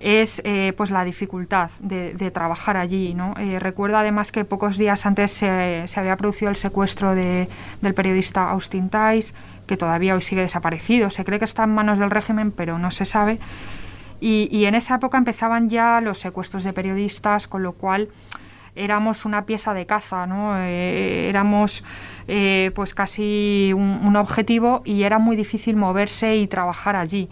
es 0.03 0.43
eh, 0.45 0.75
pues 0.77 0.91
la 0.91 1.05
dificultad 1.05 1.71
de, 1.79 2.31
trabajar 2.33 2.77
allí. 2.77 3.15
¿no? 3.15 3.35
Eh, 3.39 3.59
recuerdo 3.61 3.97
además 3.97 4.33
que 4.33 4.45
pocos 4.45 4.77
días 4.77 5.07
antes 5.07 5.31
se, 5.31 5.87
había 5.97 6.17
producido 6.17 6.51
el 6.51 6.57
secuestro 6.57 7.15
de, 7.15 7.49
del 7.81 7.95
periodista 7.95 8.51
Austin 8.51 8.91
Tice, 8.91 9.33
que 9.67 9.77
todavía 9.77 10.15
hoy 10.15 10.21
sigue 10.21 10.43
desaparecido. 10.43 11.09
Se 11.11 11.25
cree 11.25 11.39
que 11.39 11.45
está 11.45 11.65
en 11.65 11.71
manos 11.71 12.01
del 12.01 12.11
régimen, 12.11 12.51
pero 12.51 12.79
no 12.79 12.91
se 12.91 13.05
sabe. 13.05 13.39
Y, 14.21 14.67
en 14.67 14.77
esa 14.77 14.97
época 14.97 15.19
empezaban 15.19 15.69
ya 15.69 16.01
los 16.01 16.19
secuestros 16.19 16.63
de 16.63 16.73
periodistas, 16.73 17.49
con 17.49 17.65
lo 17.65 17.73
cual 17.73 18.09
éramos 18.77 19.25
una 19.25 19.47
pieza 19.47 19.75
de 19.75 19.85
caza, 19.85 20.29
¿no? 20.29 20.57
Eh, 20.59 21.29
éramos 21.29 21.85
pues 22.75 22.95
casi 22.95 23.73
un, 23.75 24.15
objetivo 24.15 24.83
y 24.85 25.03
era 25.03 25.19
muy 25.19 25.35
difícil 25.35 25.75
moverse 25.75 26.37
y 26.37 26.47
trabajar 26.47 26.95
allí 26.95 27.29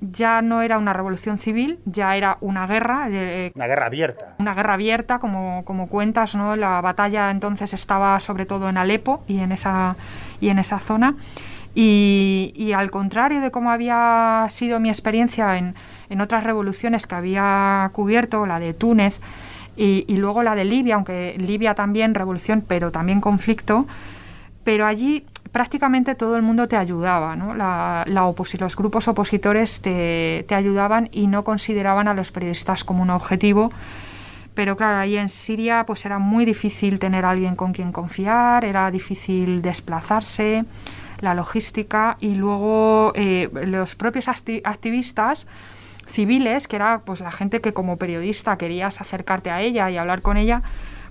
ya 0.00 0.42
no 0.42 0.62
era 0.62 0.78
una 0.78 0.92
revolución 0.92 1.38
civil, 1.38 1.78
ya 1.84 2.16
era 2.16 2.38
una 2.40 2.66
guerra. 2.66 3.08
Eh, 3.10 3.52
una 3.54 3.66
guerra 3.66 3.86
abierta. 3.86 4.34
Una 4.38 4.54
guerra 4.54 4.74
abierta, 4.74 5.18
como, 5.18 5.64
como 5.64 5.88
cuentas, 5.88 6.36
¿no? 6.36 6.54
La 6.56 6.80
batalla 6.80 7.30
entonces 7.30 7.72
estaba 7.74 8.18
sobre 8.20 8.46
todo 8.46 8.68
en 8.68 8.76
Alepo 8.76 9.24
y 9.26 9.40
en 9.40 9.52
esa, 9.52 9.96
y 10.40 10.48
en 10.48 10.58
esa 10.58 10.78
zona. 10.78 11.16
Y, 11.74 12.52
y 12.56 12.72
al 12.72 12.90
contrario 12.90 13.40
de 13.40 13.50
cómo 13.50 13.70
había 13.70 14.46
sido 14.50 14.80
mi 14.80 14.88
experiencia 14.88 15.58
en, 15.58 15.74
en, 16.08 16.20
otras 16.20 16.44
revoluciones 16.44 17.06
que 17.06 17.14
había 17.14 17.90
cubierto, 17.92 18.46
la 18.46 18.58
de 18.58 18.74
Túnez 18.74 19.20
y, 19.76 20.04
y 20.08 20.16
luego 20.16 20.42
la 20.42 20.54
de 20.54 20.64
Libia, 20.64 20.96
aunque 20.96 21.36
Libia 21.38 21.74
también 21.74 22.14
revolución, 22.14 22.64
pero 22.66 22.90
también 22.90 23.20
conflicto, 23.20 23.86
pero 24.64 24.86
allí 24.86 25.24
prácticamente 25.52 26.14
todo 26.14 26.36
el 26.36 26.42
mundo 26.42 26.68
te 26.68 26.76
ayudaba, 26.76 27.36
¿no? 27.36 27.54
La, 27.54 28.04
los 28.06 28.76
grupos 28.76 29.08
opositores 29.08 29.80
te, 29.80 30.46
ayudaban 30.50 31.08
y 31.12 31.26
no 31.26 31.44
consideraban 31.44 32.08
a 32.08 32.14
los 32.14 32.30
periodistas 32.30 32.84
como 32.84 33.02
un 33.02 33.10
objetivo. 33.10 33.72
Pero 34.54 34.76
claro, 34.76 34.98
ahí 34.98 35.16
en 35.16 35.28
Siria 35.28 35.84
pues 35.86 36.04
era 36.04 36.18
muy 36.18 36.44
difícil 36.44 36.98
tener 36.98 37.24
a 37.24 37.30
alguien 37.30 37.54
con 37.54 37.72
quien 37.72 37.92
confiar, 37.92 38.64
era 38.64 38.90
difícil 38.90 39.62
desplazarse, 39.62 40.64
la 41.20 41.34
logística 41.34 42.16
y 42.20 42.34
luego 42.34 43.12
eh, 43.14 43.48
los 43.66 43.94
propios 43.94 44.28
activistas 44.28 45.46
civiles, 46.08 46.66
que 46.66 46.76
era 46.76 47.02
pues 47.04 47.20
la 47.20 47.30
gente 47.30 47.60
que 47.60 47.72
como 47.72 47.98
periodista 47.98 48.56
querías 48.56 49.00
acercarte 49.00 49.50
a 49.50 49.60
ella 49.60 49.90
y 49.90 49.96
hablar 49.96 50.22
con 50.22 50.36
ella, 50.36 50.62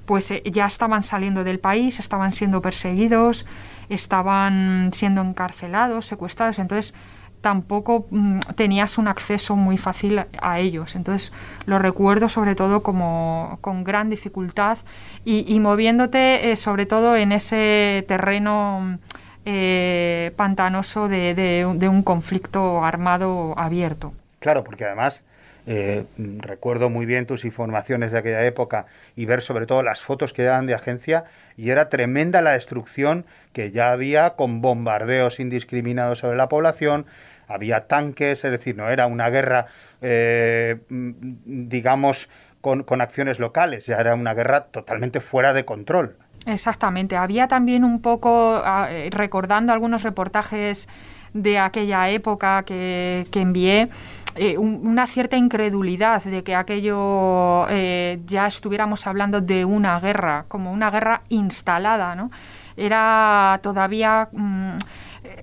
pues 0.06 0.32
eh, 0.32 0.42
ya 0.46 0.66
estaban 0.66 1.04
saliendo 1.04 1.44
del 1.44 1.60
país, 1.60 2.00
estaban 2.00 2.32
siendo 2.32 2.62
perseguidos, 2.62 3.46
estaban 3.90 4.92
siendo 4.94 5.22
encarcelados, 5.22 6.06
secuestrados, 6.06 6.60
entonces 6.60 6.94
tampoco 7.42 8.08
mm, 8.10 8.40
tenías 8.56 8.98
un 8.98 9.08
acceso 9.08 9.56
muy 9.56 9.78
fácil 9.78 10.26
a 10.42 10.60
ellos. 10.60 10.96
Entonces 10.96 11.32
lo 11.66 11.80
recuerdo 11.80 12.30
sobre 12.30 12.56
todo 12.56 12.82
como 12.84 13.58
con 13.62 13.84
gran 13.84 14.10
dificultad 14.10 14.78
y, 15.24 15.60
moviéndote 15.60 16.52
eh, 16.52 16.56
sobre 16.56 16.86
todo 16.86 17.16
en 17.16 17.32
ese 17.32 18.06
terreno 18.08 19.00
eh, 19.46 20.34
pantanoso 20.36 21.08
de, 21.08 21.66
un 21.90 22.04
conflicto 22.04 22.84
armado 22.84 23.54
abierto. 23.58 24.14
Claro, 24.40 24.64
porque 24.64 24.86
además 24.86 25.24
eh, 25.66 26.06
recuerdo 26.16 26.90
muy 26.90 27.06
bien 27.06 27.26
tus 27.26 27.44
informaciones 27.44 28.12
de 28.12 28.20
aquella 28.20 28.46
época 28.46 28.86
y 29.16 29.26
ver 29.26 29.42
sobre 29.42 29.66
todo 29.66 29.84
las 29.84 30.02
fotos 30.02 30.32
que 30.32 30.44
daban 30.44 30.66
de 30.66 30.74
agencia 30.74 31.26
y 31.58 31.72
era 31.72 31.90
tremenda 31.90 32.42
la 32.42 32.52
destrucción 32.52 33.26
que 33.52 33.72
ya 33.72 33.92
había 33.92 34.32
con 34.32 34.62
bombardeos 34.62 35.42
indiscriminados 35.42 36.20
sobre 36.20 36.38
la 36.38 36.48
población, 36.48 37.06
había 37.48 37.88
tanques, 37.88 38.46
es 38.46 38.52
decir, 38.52 38.78
no 38.78 38.90
era 38.90 39.08
una 39.08 39.30
guerra, 39.30 39.68
eh, 40.02 40.78
digamos, 40.90 42.30
con, 42.62 42.84
con 42.84 43.02
acciones 43.02 43.40
locales, 43.40 43.86
ya 43.86 43.98
era 43.98 44.14
una 44.16 44.34
guerra 44.34 44.66
totalmente 44.66 45.20
fuera 45.20 45.54
de 45.54 45.66
control. 45.66 46.16
Exactamente, 46.46 47.18
había 47.18 47.50
también 47.50 47.84
un 47.84 48.02
poco, 48.02 48.62
ah, 48.64 48.88
eh, 48.90 49.10
recordando 49.12 49.74
algunos 49.74 50.04
reportajes 50.04 50.88
de 51.34 51.60
aquella 51.60 52.10
época 52.10 52.64
que, 52.64 53.26
que 53.32 53.42
envié, 53.42 53.90
eh, 54.38 54.58
una 54.58 55.08
cierta 55.08 55.36
incredulidad 55.36 56.24
de 56.24 56.44
que 56.44 56.54
aquello 56.54 57.68
eh, 57.70 58.20
ya 58.28 58.46
estuviéramos 58.46 59.08
hablando 59.08 59.42
de 59.42 59.66
una 59.66 60.00
guerra, 60.00 60.46
como 60.48 60.72
una 60.72 60.92
guerra 60.92 61.22
instalada, 61.30 62.14
¿no? 62.16 62.30
Era 62.76 63.60
todavía 63.64 64.30
mm, 64.32 64.78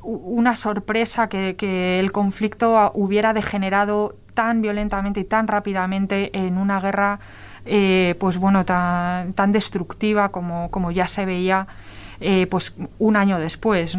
una 0.03 0.55
sorpresa 0.55 1.29
que, 1.29 1.99
el 1.99 2.13
conflicto 2.13 2.93
hubiera 2.95 3.33
degenerado 3.33 4.15
tan 4.35 4.63
violentamente 4.63 5.21
y 5.21 5.25
tan 5.25 5.49
rápidamente 5.49 6.31
en 6.33 6.57
una 6.57 6.81
guerra 6.81 7.19
eh, 7.67 8.15
pues 8.21 8.39
bueno 8.39 8.65
tan, 8.65 9.33
tan 9.33 9.51
destructiva 9.51 10.29
como, 10.31 10.71
como 10.71 10.91
ya 10.93 11.09
se 11.09 11.25
veía 11.25 11.67
pues 12.49 12.77
un 12.99 13.17
año 13.17 13.39
después. 13.39 13.99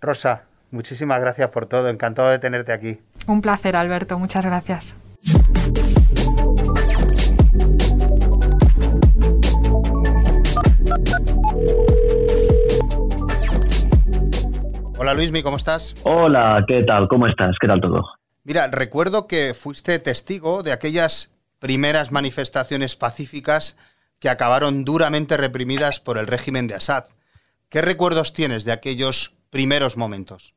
Rosa 0.00 0.42
muchísimas 0.70 1.20
gracias 1.20 1.50
por 1.50 1.66
todo 1.66 1.88
encantado 1.88 2.30
de 2.30 2.38
tenerte 2.38 2.72
aquí 2.72 2.98
un 3.26 3.42
placer, 3.42 3.76
Alberto. 3.76 4.18
Muchas 4.18 4.44
gracias. 4.44 4.96
Hola 14.98 15.14
Luismi, 15.14 15.42
¿cómo 15.42 15.56
estás? 15.56 15.94
Hola, 16.04 16.62
¿qué 16.68 16.82
tal? 16.82 17.08
¿Cómo 17.08 17.26
estás? 17.26 17.56
¿Qué 17.60 17.66
tal 17.66 17.80
todo? 17.80 18.02
Mira, 18.44 18.68
recuerdo 18.68 19.26
que 19.26 19.54
fuiste 19.54 19.98
testigo 19.98 20.62
de 20.62 20.72
aquellas 20.72 21.32
primeras 21.58 22.12
manifestaciones 22.12 22.96
pacíficas 22.96 23.78
que 24.18 24.28
acabaron 24.28 24.84
duramente 24.84 25.36
reprimidas 25.36 26.00
por 26.00 26.18
el 26.18 26.26
régimen 26.26 26.66
de 26.66 26.74
Assad. 26.74 27.04
¿Qué 27.70 27.80
recuerdos 27.80 28.32
tienes 28.32 28.64
de 28.64 28.72
aquellos 28.72 29.34
primeros 29.50 29.96
momentos? 29.96 30.54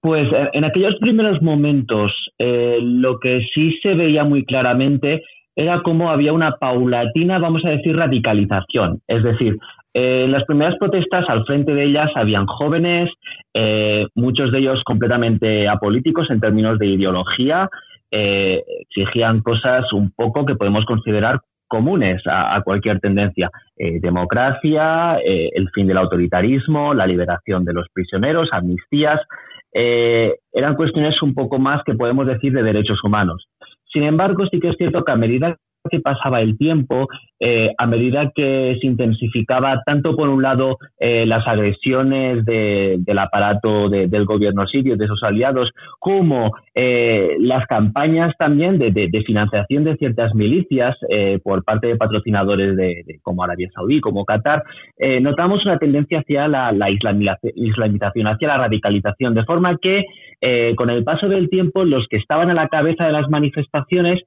Pues 0.00 0.32
eh, 0.32 0.50
en 0.54 0.64
aquellos 0.64 0.96
primeros 0.96 1.42
momentos 1.42 2.12
eh, 2.38 2.78
lo 2.80 3.18
que 3.18 3.46
sí 3.54 3.78
se 3.82 3.94
veía 3.94 4.24
muy 4.24 4.44
claramente 4.44 5.22
era 5.54 5.82
cómo 5.82 6.10
había 6.10 6.32
una 6.32 6.52
paulatina, 6.52 7.38
vamos 7.38 7.64
a 7.66 7.70
decir, 7.70 7.94
radicalización. 7.94 9.00
Es 9.06 9.22
decir, 9.22 9.58
eh, 9.92 10.22
en 10.24 10.32
las 10.32 10.44
primeras 10.44 10.76
protestas 10.78 11.28
al 11.28 11.44
frente 11.44 11.74
de 11.74 11.84
ellas 11.84 12.10
habían 12.14 12.46
jóvenes, 12.46 13.10
muchos 14.14 14.52
de 14.52 14.58
ellos 14.60 14.80
completamente 14.84 15.68
apolíticos 15.68 16.30
en 16.30 16.40
términos 16.40 16.78
de 16.78 16.86
ideología, 16.86 17.68
exigían 18.12 19.40
cosas 19.40 19.92
un 19.92 20.12
poco 20.12 20.46
que 20.46 20.54
podemos 20.54 20.84
considerar 20.84 21.40
comunes 21.66 22.22
a, 22.26 22.60
cualquier 22.64 23.00
tendencia. 23.00 23.50
democracia, 23.76 25.18
el 25.24 25.68
fin 25.74 25.88
del 25.88 25.98
autoritarismo, 25.98 26.94
la 26.94 27.08
liberación 27.08 27.64
de 27.64 27.72
los 27.72 27.88
prisioneros, 27.92 28.48
amnistías, 28.52 29.20
eh, 29.72 30.36
eran 30.52 30.74
cuestiones 30.74 31.20
un 31.22 31.34
poco 31.34 31.58
más 31.58 31.82
que 31.84 31.94
podemos 31.94 32.26
decir 32.26 32.52
de 32.52 32.62
derechos 32.62 33.02
humanos. 33.04 33.46
Sin 33.92 34.02
embargo, 34.02 34.46
sí 34.50 34.60
que 34.60 34.68
es 34.68 34.76
cierto 34.76 35.04
que 35.04 35.12
a 35.12 35.16
medida 35.16 35.56
que 35.90 36.00
pasaba 36.00 36.40
el 36.40 36.56
tiempo, 36.56 37.08
eh, 37.42 37.72
a 37.78 37.86
medida 37.86 38.30
que 38.34 38.76
se 38.80 38.86
intensificaba 38.86 39.82
tanto 39.86 40.14
por 40.14 40.28
un 40.28 40.42
lado 40.42 40.76
eh, 40.98 41.24
las 41.24 41.46
agresiones 41.48 42.44
del 42.44 43.18
aparato 43.18 43.88
del 43.88 44.26
gobierno 44.26 44.66
sirio, 44.66 44.96
de 44.98 45.06
sus 45.06 45.22
aliados, 45.22 45.70
como 45.98 46.52
eh, 46.74 47.36
las 47.38 47.66
campañas 47.66 48.34
también 48.38 48.78
de, 48.78 48.92
financiación 49.26 49.84
de 49.84 49.96
ciertas 49.96 50.34
milicias 50.34 50.96
por 51.42 51.64
parte 51.64 51.86
de 51.86 51.96
patrocinadores 51.96 52.76
de, 52.76 53.04
como 53.22 53.42
Arabia 53.42 53.70
Saudí, 53.74 54.00
como 54.00 54.24
Qatar, 54.24 54.62
notamos 55.20 55.64
una 55.64 55.78
tendencia 55.78 56.20
hacia 56.20 56.48
la, 56.48 56.72
la 56.72 56.90
islamización, 56.90 58.26
hacia 58.26 58.48
la 58.48 58.58
radicalización, 58.58 59.34
de 59.34 59.44
forma 59.44 59.78
que 59.78 60.04
con 60.76 60.90
el 60.90 61.04
paso 61.04 61.28
del 61.28 61.48
tiempo 61.48 61.84
los 61.84 62.06
que 62.08 62.16
estaban 62.16 62.50
a 62.50 62.54
la 62.54 62.68
cabeza 62.68 63.04
de 63.04 63.12
las 63.12 63.28
manifestaciones 63.28 64.20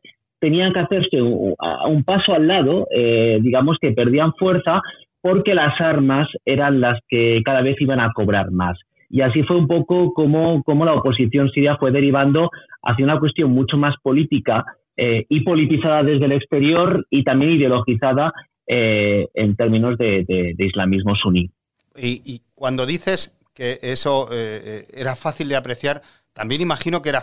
tenían 0.43 0.73
que 0.73 0.79
hacerse 0.79 1.21
un, 1.21 2.03
paso 2.03 2.33
al 2.33 2.47
lado, 2.49 2.85
eh, 2.93 3.39
digamos 3.41 3.77
que 3.79 3.93
perdían 3.93 4.33
fuerza 4.33 4.81
porque 5.21 5.53
las 5.53 5.79
armas 5.79 6.27
eran 6.43 6.81
las 6.81 6.99
que 7.07 7.41
cada 7.45 7.61
vez 7.61 7.79
iban 7.79 8.01
a 8.01 8.11
cobrar 8.11 8.51
más. 8.51 8.77
Y 9.09 9.21
así 9.21 9.43
fue 9.43 9.55
un 9.55 9.67
poco 9.67 10.13
como, 10.13 10.61
como 10.63 10.83
la 10.83 10.95
oposición 10.95 11.49
siria 11.51 11.77
fue 11.77 11.93
derivando 11.93 12.49
hacia 12.81 13.05
una 13.05 13.21
cuestión 13.21 13.51
mucho 13.51 13.77
más 13.77 13.95
política 14.03 14.65
eh, 14.97 15.25
y 15.29 15.45
politizada 15.45 16.03
desde 16.03 16.25
el 16.25 16.33
exterior 16.33 17.07
y 17.09 17.23
también 17.23 17.53
ideologizada 17.53 18.33
eh, 18.67 19.27
en 19.35 19.55
términos 19.55 19.97
de, 19.97 20.55
islamismo 20.57 21.15
suní. 21.15 21.51
Y, 21.95 22.41
cuando 22.53 22.85
dices 22.85 23.39
que 23.55 23.79
eso 23.81 24.27
era 24.33 25.15
fácil 25.15 25.47
de 25.47 25.55
apreciar, 25.55 26.01
también 26.33 26.59
imagino 26.59 27.01
que 27.01 27.09
era 27.09 27.21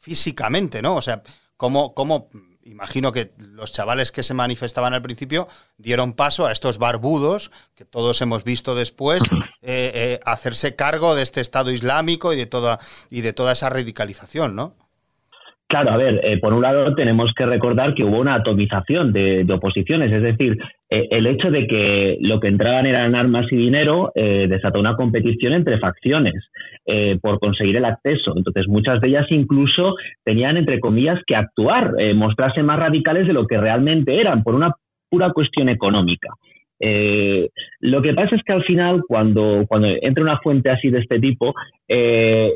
físicamente, 0.00 0.82
¿no? 0.82 0.96
O 0.96 1.02
sea, 1.02 1.22
cómo, 1.60 1.92
cómo 1.94 2.30
imagino 2.64 3.12
que 3.12 3.32
los 3.54 3.72
chavales 3.74 4.12
que 4.12 4.22
se 4.22 4.32
manifestaban 4.32 4.94
al 4.94 5.02
principio 5.02 5.46
dieron 5.76 6.14
paso 6.16 6.46
a 6.46 6.52
estos 6.52 6.78
barbudos 6.78 7.50
que 7.76 7.84
todos 7.84 8.22
hemos 8.22 8.44
visto 8.44 8.74
después 8.74 9.20
eh, 9.62 9.92
eh, 9.94 10.20
hacerse 10.24 10.74
cargo 10.74 11.14
de 11.14 11.22
este 11.22 11.42
Estado 11.42 11.70
Islámico 11.70 12.32
y 12.32 12.36
de 12.36 12.46
toda 12.46 12.78
y 13.10 13.20
de 13.20 13.34
toda 13.34 13.52
esa 13.52 13.68
radicalización, 13.68 14.56
¿no? 14.56 14.72
Claro, 15.68 15.92
a 15.92 15.96
ver, 15.98 16.24
eh, 16.24 16.38
por 16.40 16.54
un 16.54 16.62
lado 16.62 16.94
tenemos 16.94 17.30
que 17.36 17.44
recordar 17.44 17.94
que 17.94 18.04
hubo 18.04 18.18
una 18.18 18.36
atomización 18.36 19.12
de, 19.12 19.46
oposiciones, 19.52 20.10
es 20.10 20.22
decir, 20.22 20.58
el 20.90 21.26
hecho 21.26 21.50
de 21.50 21.66
que 21.66 22.18
lo 22.20 22.40
que 22.40 22.48
entraban 22.48 22.86
eran 22.86 23.14
armas 23.14 23.46
y 23.52 23.56
dinero 23.56 24.10
eh, 24.14 24.46
desató 24.48 24.80
una 24.80 24.96
competición 24.96 25.52
entre 25.52 25.78
facciones 25.78 26.50
por 27.22 27.38
conseguir 27.38 27.76
el 27.76 27.84
acceso. 27.84 28.32
Entonces, 28.36 28.66
muchas 28.66 29.00
de 29.00 29.08
ellas 29.08 29.26
incluso 29.30 29.94
tenían, 30.24 30.56
entre 30.56 30.80
comillas, 30.80 31.20
que 31.24 31.36
actuar, 31.36 31.92
mostrarse 32.16 32.64
más 32.64 32.80
radicales 32.80 33.28
de 33.28 33.32
lo 33.32 33.46
que 33.46 33.58
realmente 33.58 34.20
eran, 34.20 34.42
por 34.42 34.56
una 34.56 34.74
pura 35.08 35.30
cuestión 35.32 35.68
económica. 35.68 36.30
Eh, 36.80 37.50
lo 37.80 38.00
que 38.00 38.14
pasa 38.14 38.34
es 38.34 38.42
que 38.42 38.52
al 38.54 38.64
final, 38.64 39.02
cuando, 39.06 39.64
cuando 39.68 39.88
entra 40.00 40.24
una 40.24 40.38
fuente 40.38 40.70
así 40.70 40.90
de 40.90 41.00
este 41.00 41.20
tipo, 41.20 41.54
eh, 41.88 42.50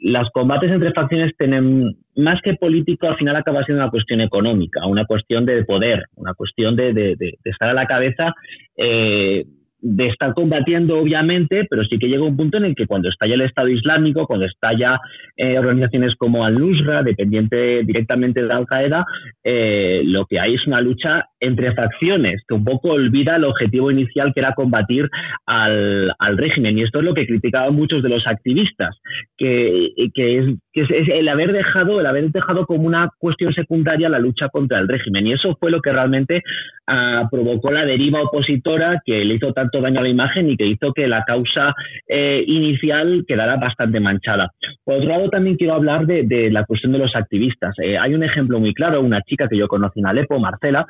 los 0.00 0.28
combates 0.30 0.70
entre 0.70 0.92
facciones 0.92 1.32
tienen, 1.38 1.96
más 2.16 2.40
que 2.42 2.54
político, 2.54 3.06
al 3.06 3.16
final 3.16 3.36
acaba 3.36 3.64
siendo 3.64 3.82
una 3.82 3.90
cuestión 3.90 4.20
económica, 4.20 4.86
una 4.86 5.06
cuestión 5.06 5.46
de 5.46 5.64
poder, 5.64 6.04
una 6.16 6.34
cuestión 6.34 6.76
de, 6.76 6.92
de, 6.92 7.16
de, 7.16 7.38
estar 7.44 7.70
a 7.70 7.74
la 7.74 7.86
cabeza. 7.86 8.34
Eh, 8.76 9.44
de 9.82 10.08
estar 10.08 10.34
combatiendo, 10.34 10.98
obviamente, 10.98 11.66
pero 11.68 11.84
sí 11.84 11.98
que 11.98 12.08
llega 12.08 12.24
un 12.24 12.36
punto 12.36 12.58
en 12.58 12.64
el 12.64 12.74
que 12.74 12.86
cuando 12.86 13.08
estalla 13.08 13.34
el 13.34 13.40
Estado 13.42 13.68
Islámico, 13.68 14.26
cuando 14.26 14.46
estalla 14.46 15.00
eh, 15.36 15.58
organizaciones 15.58 16.14
como 16.16 16.44
Al-Nusra, 16.44 17.02
dependiente 17.02 17.82
directamente 17.84 18.42
de 18.42 18.52
Al-Qaeda, 18.52 19.04
eh, 19.44 20.02
lo 20.04 20.26
que 20.26 20.38
hay 20.38 20.54
es 20.54 20.66
una 20.66 20.80
lucha 20.80 21.26
entre 21.40 21.74
facciones 21.74 22.42
que 22.46 22.54
un 22.54 22.64
poco 22.64 22.90
olvida 22.90 23.36
el 23.36 23.44
objetivo 23.44 23.90
inicial 23.90 24.32
que 24.34 24.40
era 24.40 24.54
combatir 24.54 25.08
al, 25.46 26.12
régimen. 26.36 26.78
Y 26.78 26.82
esto 26.82 26.98
es 26.98 27.04
lo 27.04 27.14
que 27.14 27.26
criticaban 27.26 27.74
muchos 27.74 28.02
de 28.02 28.08
los 28.08 28.26
activistas, 28.26 28.96
que, 29.36 29.92
es, 30.14 30.46
el 30.74 31.28
haber 31.28 31.52
dejado, 31.52 32.00
el 32.00 32.06
haber 32.06 32.30
dejado 32.30 32.66
como 32.66 32.86
una 32.86 33.10
cuestión 33.18 33.52
secundaria 33.52 34.08
la 34.08 34.18
lucha 34.18 34.48
contra 34.48 34.78
el 34.78 34.88
régimen. 34.88 35.26
Y 35.26 35.32
eso 35.32 35.56
fue 35.58 35.70
lo 35.70 35.80
que 35.80 35.92
realmente 35.92 36.42
ah, 36.86 37.26
provocó 37.30 37.70
la 37.70 37.84
deriva 37.84 38.22
opositora 38.22 39.02
que 39.04 39.24
le 39.24 39.34
hizo 39.34 39.52
tanto 39.52 39.69
daño 39.78 40.00
a 40.00 40.02
la 40.02 40.08
imagen 40.08 40.50
y 40.50 40.56
que 40.56 40.66
hizo 40.66 40.92
que 40.92 41.06
la 41.06 41.22
causa 41.24 41.74
eh, 42.08 42.42
inicial 42.46 43.24
quedara 43.28 43.56
bastante 43.56 44.00
manchada. 44.00 44.50
Por 44.84 44.96
otro 44.96 45.08
lado, 45.08 45.28
también 45.28 45.56
quiero 45.56 45.74
hablar 45.74 46.06
de, 46.06 46.50
la 46.50 46.64
cuestión 46.64 46.92
de 46.92 46.98
los 46.98 47.14
activistas. 47.14 47.74
Eh, 47.82 47.98
hay 47.98 48.14
un 48.14 48.24
ejemplo 48.24 48.58
muy 48.58 48.74
claro, 48.74 49.00
una 49.00 49.22
chica 49.22 49.46
que 49.48 49.56
yo 49.56 49.68
conocí 49.68 50.00
en 50.00 50.06
Alepo, 50.06 50.38
Marcela. 50.38 50.86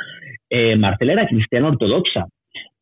Eh, 0.49 0.77
Marcela 0.77 1.13
era 1.13 1.27
cristiana 1.27 1.69
ortodoxa 1.69 2.27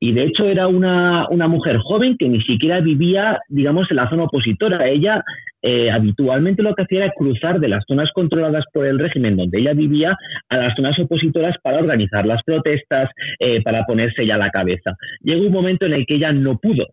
y 0.00 0.12
de 0.12 0.24
hecho 0.24 0.44
era 0.44 0.68
una, 0.68 1.28
una, 1.28 1.48
mujer 1.48 1.78
joven 1.78 2.16
que 2.18 2.28
ni 2.28 2.40
siquiera 2.42 2.80
vivía, 2.80 3.40
digamos, 3.48 3.90
en 3.90 3.96
la 3.96 4.08
zona 4.08 4.24
opositora. 4.24 4.88
Ella 4.88 5.24
eh, 5.60 5.90
habitualmente 5.90 6.62
lo 6.62 6.74
que 6.74 6.82
hacía 6.82 7.04
era 7.04 7.12
cruzar 7.16 7.58
de 7.58 7.68
las 7.68 7.84
zonas 7.86 8.10
controladas 8.14 8.64
por 8.72 8.86
el 8.86 8.98
régimen 8.98 9.36
donde 9.36 9.58
ella 9.58 9.72
vivía 9.72 10.16
a 10.48 10.56
las 10.56 10.76
zonas 10.76 10.96
opositoras 11.00 11.56
para 11.62 11.78
organizar 11.78 12.24
las 12.26 12.42
protestas, 12.44 13.10
eh, 13.40 13.60
para 13.62 13.84
ponerse 13.86 14.24
ya 14.24 14.36
la 14.36 14.50
cabeza. 14.50 14.96
Llegó 15.20 15.46
un 15.46 15.52
momento 15.52 15.86
en 15.86 15.94
el 15.94 16.06
que 16.06 16.14
ella 16.14 16.32
no 16.32 16.58
pudo 16.58 16.86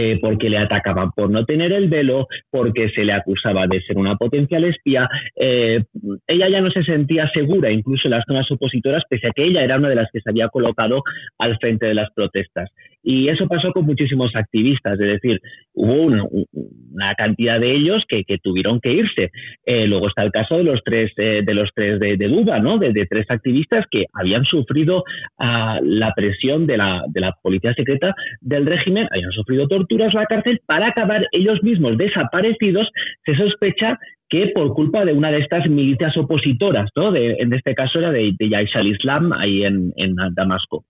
eh, 0.00 0.16
porque 0.20 0.48
le 0.48 0.58
atacaban 0.58 1.10
por 1.10 1.28
no 1.28 1.44
tener 1.44 1.72
el 1.72 1.88
velo, 1.88 2.28
porque 2.52 2.88
se 2.90 3.02
le 3.02 3.12
acusaba 3.12 3.66
de 3.66 3.80
ser 3.82 3.98
una 3.98 4.14
potencial 4.14 4.62
espía. 4.62 5.08
Eh, 5.34 5.82
ella 6.28 6.48
ya 6.48 6.60
no 6.60 6.70
se 6.70 6.84
sentía 6.84 7.28
segura, 7.34 7.72
incluso 7.72 8.06
en 8.06 8.12
las 8.12 8.24
zonas 8.24 8.48
opositoras, 8.48 9.02
pese 9.10 9.26
a 9.26 9.32
que 9.34 9.42
ella 9.42 9.64
era 9.64 9.76
una 9.76 9.88
de 9.88 9.96
las 9.96 10.08
que 10.12 10.20
se 10.20 10.30
había 10.30 10.50
colocado 10.50 11.02
al 11.38 11.58
frente 11.58 11.86
de 11.86 11.94
las 11.94 12.12
protestas. 12.12 12.70
Y 13.02 13.28
eso 13.28 13.46
pasó 13.46 13.72
con 13.72 13.86
muchísimos 13.86 14.34
activistas, 14.34 14.94
es 14.94 15.06
decir, 15.06 15.40
hubo 15.72 16.02
una, 16.02 17.14
cantidad 17.16 17.60
de 17.60 17.74
ellos 17.74 18.02
que, 18.08 18.24
tuvieron 18.42 18.80
que 18.80 18.92
irse. 18.92 19.30
Eh, 19.64 19.86
luego 19.86 20.08
está 20.08 20.24
el 20.24 20.32
caso 20.32 20.56
de 20.56 20.64
los 20.64 20.80
tres 20.84 21.12
de 21.16 21.54
los 21.54 21.70
tres 21.74 22.00
de, 22.00 22.16
de 22.16 22.28
Duba, 22.28 22.58
¿no? 22.58 22.78
De, 22.78 22.92
tres 23.08 23.26
activistas 23.30 23.84
que 23.90 24.06
habían 24.12 24.44
sufrido 24.44 25.04
ah, 25.38 25.78
la 25.82 26.12
presión 26.14 26.66
de 26.66 26.76
la, 26.76 27.02
de 27.08 27.20
la 27.20 27.32
policía 27.40 27.72
secreta 27.74 28.14
del 28.40 28.66
régimen, 28.66 29.08
habían 29.10 29.32
sufrido 29.32 29.68
torturas 29.68 30.12
la 30.12 30.26
cárcel 30.26 30.60
para 30.66 30.88
acabar 30.88 31.26
ellos 31.32 31.62
mismos 31.62 31.96
desaparecidos, 31.96 32.88
se 33.24 33.36
sospecha 33.36 33.98
que 34.28 34.50
por 34.54 34.74
culpa 34.74 35.04
de 35.04 35.12
una 35.12 35.30
de 35.30 35.38
estas 35.38 35.66
milicias 35.68 36.16
opositoras, 36.16 36.90
¿no? 36.94 37.14
en 37.16 37.52
este 37.52 37.74
caso 37.74 37.98
era 37.98 38.10
de, 38.10 38.34
de 38.38 38.56
al-Islam 38.56 39.32
ahí 39.32 39.64
en, 39.64 39.92
en 39.96 40.14
Damasco. 40.34 40.84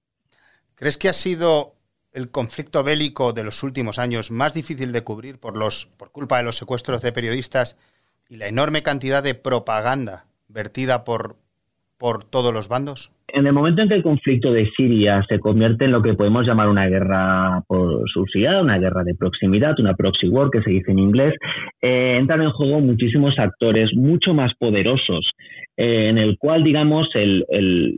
¿Crees 0.74 0.96
que 0.96 1.08
ha 1.08 1.12
sido 1.12 1.77
el 2.18 2.30
conflicto 2.30 2.82
bélico 2.82 3.32
de 3.32 3.44
los 3.44 3.62
últimos 3.62 3.98
años 3.98 4.30
más 4.30 4.52
difícil 4.52 4.90
de 4.92 5.04
cubrir 5.04 5.38
por, 5.38 5.56
los, 5.56 5.86
por 5.98 6.10
culpa 6.10 6.38
de 6.38 6.44
los 6.44 6.56
secuestros 6.56 7.00
de 7.00 7.12
periodistas 7.12 7.78
y 8.28 8.36
la 8.36 8.48
enorme 8.48 8.82
cantidad 8.82 9.22
de 9.22 9.34
propaganda 9.34 10.24
vertida 10.48 11.04
por, 11.04 11.36
por 11.96 12.24
todos 12.24 12.52
los 12.52 12.68
bandos? 12.68 13.12
En 13.28 13.46
el 13.46 13.52
momento 13.52 13.82
en 13.82 13.88
que 13.88 13.94
el 13.94 14.02
conflicto 14.02 14.52
de 14.52 14.68
Siria 14.76 15.22
se 15.28 15.38
convierte 15.38 15.84
en 15.84 15.92
lo 15.92 16.02
que 16.02 16.14
podemos 16.14 16.46
llamar 16.46 16.68
una 16.68 16.86
guerra 16.86 17.62
por 17.68 18.08
subsidiada, 18.10 18.62
una 18.62 18.78
guerra 18.78 19.04
de 19.04 19.14
proximidad, 19.14 19.78
una 19.78 19.94
proxy 19.94 20.28
war 20.28 20.50
que 20.50 20.62
se 20.62 20.70
dice 20.70 20.90
en 20.90 20.98
inglés, 20.98 21.34
eh, 21.80 22.16
entran 22.18 22.42
en 22.42 22.50
juego 22.50 22.80
muchísimos 22.80 23.38
actores 23.38 23.90
mucho 23.94 24.34
más 24.34 24.52
poderosos 24.58 25.30
eh, 25.80 26.08
en 26.08 26.18
el 26.18 26.36
cual, 26.38 26.64
digamos, 26.64 27.08
el, 27.14 27.46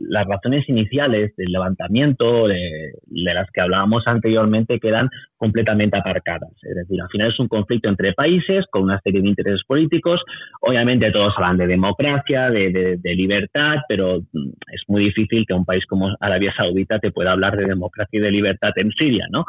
las 0.07 0.27
razones 0.27 0.69
iniciales 0.69 1.35
del 1.35 1.51
levantamiento 1.51 2.47
de, 2.47 2.91
las 3.07 3.49
que 3.49 3.59
hablábamos 3.59 4.03
anteriormente 4.05 4.79
quedan 4.79 5.09
completamente 5.35 5.97
aparcadas. 5.97 6.51
Es 6.61 6.75
decir, 6.75 7.01
al 7.01 7.09
final 7.09 7.31
es 7.31 7.39
un 7.39 7.47
conflicto 7.47 7.89
entre 7.89 8.13
países 8.13 8.65
con 8.69 8.83
una 8.83 9.01
serie 9.01 9.23
de 9.23 9.29
intereses 9.29 9.63
políticos. 9.65 10.21
Obviamente 10.61 11.09
todos 11.09 11.33
hablan 11.37 11.57
de 11.57 11.65
democracia, 11.65 12.51
de, 12.51 12.99
libertad, 13.15 13.77
pero 13.89 14.19
mm, 14.31 14.49
es 14.71 14.83
muy 14.87 15.05
difícil 15.05 15.47
que 15.47 15.55
un 15.55 15.65
país 15.65 15.83
como 15.87 16.15
Arabia 16.19 16.53
Saudita 16.55 16.99
te 16.99 17.09
pueda 17.09 17.31
hablar 17.31 17.57
de 17.57 17.65
democracia 17.65 18.19
y 18.19 18.21
de 18.21 18.29
libertad 18.29 18.73
en 18.75 18.91
Siria, 18.91 19.25
¿no? 19.31 19.43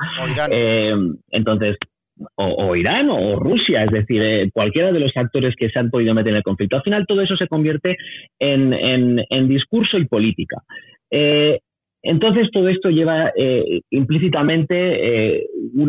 Eh, 0.50 0.94
entonces, 1.32 1.76
o, 2.36 2.76
Irán 2.76 3.08
o 3.10 3.36
Rusia, 3.36 3.84
es 3.84 3.90
decir, 3.90 4.22
eh, 4.22 4.50
cualquiera 4.52 4.92
de 4.92 5.00
los 5.00 5.16
actores 5.16 5.54
que 5.56 5.70
se 5.70 5.78
han 5.78 5.90
podido 5.90 6.14
meter 6.14 6.30
en 6.30 6.36
el 6.38 6.42
conflicto. 6.42 6.76
Al 6.76 6.82
final 6.82 7.06
todo 7.06 7.22
eso 7.22 7.36
se 7.36 7.48
convierte 7.48 7.96
en, 8.38 9.48
discurso 9.48 9.98
y 9.98 10.06
política. 10.06 10.58
Eh, 11.10 11.60
entonces 12.04 12.50
todo 12.52 12.68
esto 12.68 12.90
lleva 12.90 13.30
eh, 13.36 13.80
implícitamente 13.90 15.46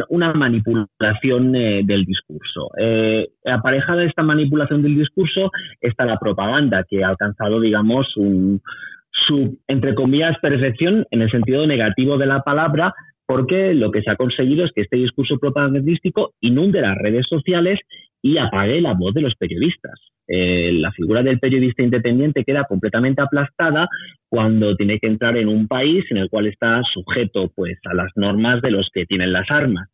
una, 0.10 0.34
manipulación 0.34 1.52
del 1.52 2.06
discurso. 2.06 2.70
aparejada 3.46 4.02
a 4.02 4.06
esta 4.06 4.22
manipulación 4.22 4.84
del 4.84 4.96
discurso 4.96 5.50
está 5.82 6.06
la 6.06 6.20
propaganda 6.20 6.86
que 6.88 7.04
ha 7.04 7.10
alcanzado, 7.10 7.60
digamos, 7.60 8.08
su, 8.14 9.58
entre 9.68 9.96
comillas, 9.96 10.38
perfección 10.40 11.06
en 11.10 11.22
el 11.24 11.32
sentido 11.32 11.66
negativo 11.66 12.18
de 12.18 12.28
la 12.28 12.42
palabra, 12.42 12.94
porque 13.34 13.74
lo 13.74 13.90
que 13.90 14.04
se 14.04 14.12
ha 14.12 14.16
conseguido 14.16 14.64
es 14.64 14.72
que 14.74 14.82
este 14.82 14.98
discurso 14.98 15.40
propagandístico 15.40 16.36
inunde 16.40 16.82
las 16.82 16.96
redes 16.96 17.26
sociales 17.28 17.80
y 18.22 18.38
apague 18.38 18.80
la 18.80 18.94
voz 18.94 19.16
de 19.16 19.22
los 19.22 19.34
periodistas. 19.34 20.00
Eh, 20.28 20.72
la 20.74 20.92
figura 20.92 21.24
del 21.24 21.40
periodista 21.40 21.82
independiente 21.82 22.44
queda 22.44 22.66
completamente 22.66 23.24
aplastada 23.24 23.88
cuando 24.30 24.76
tiene 24.76 25.00
que 25.00 25.08
entrar 25.08 25.36
en 25.36 25.48
un 25.48 25.68
país 25.68 26.06
en 26.12 26.18
el 26.18 26.30
cual 26.30 26.46
está 26.46 26.84
sujeto 26.94 27.52
pues 27.56 27.80
a 27.86 27.96
las 27.96 28.12
normas 28.16 28.62
de 28.62 28.70
los 28.70 28.88
que 28.94 29.08
tienen 29.08 29.34
las 29.34 29.50
armas, 29.50 29.90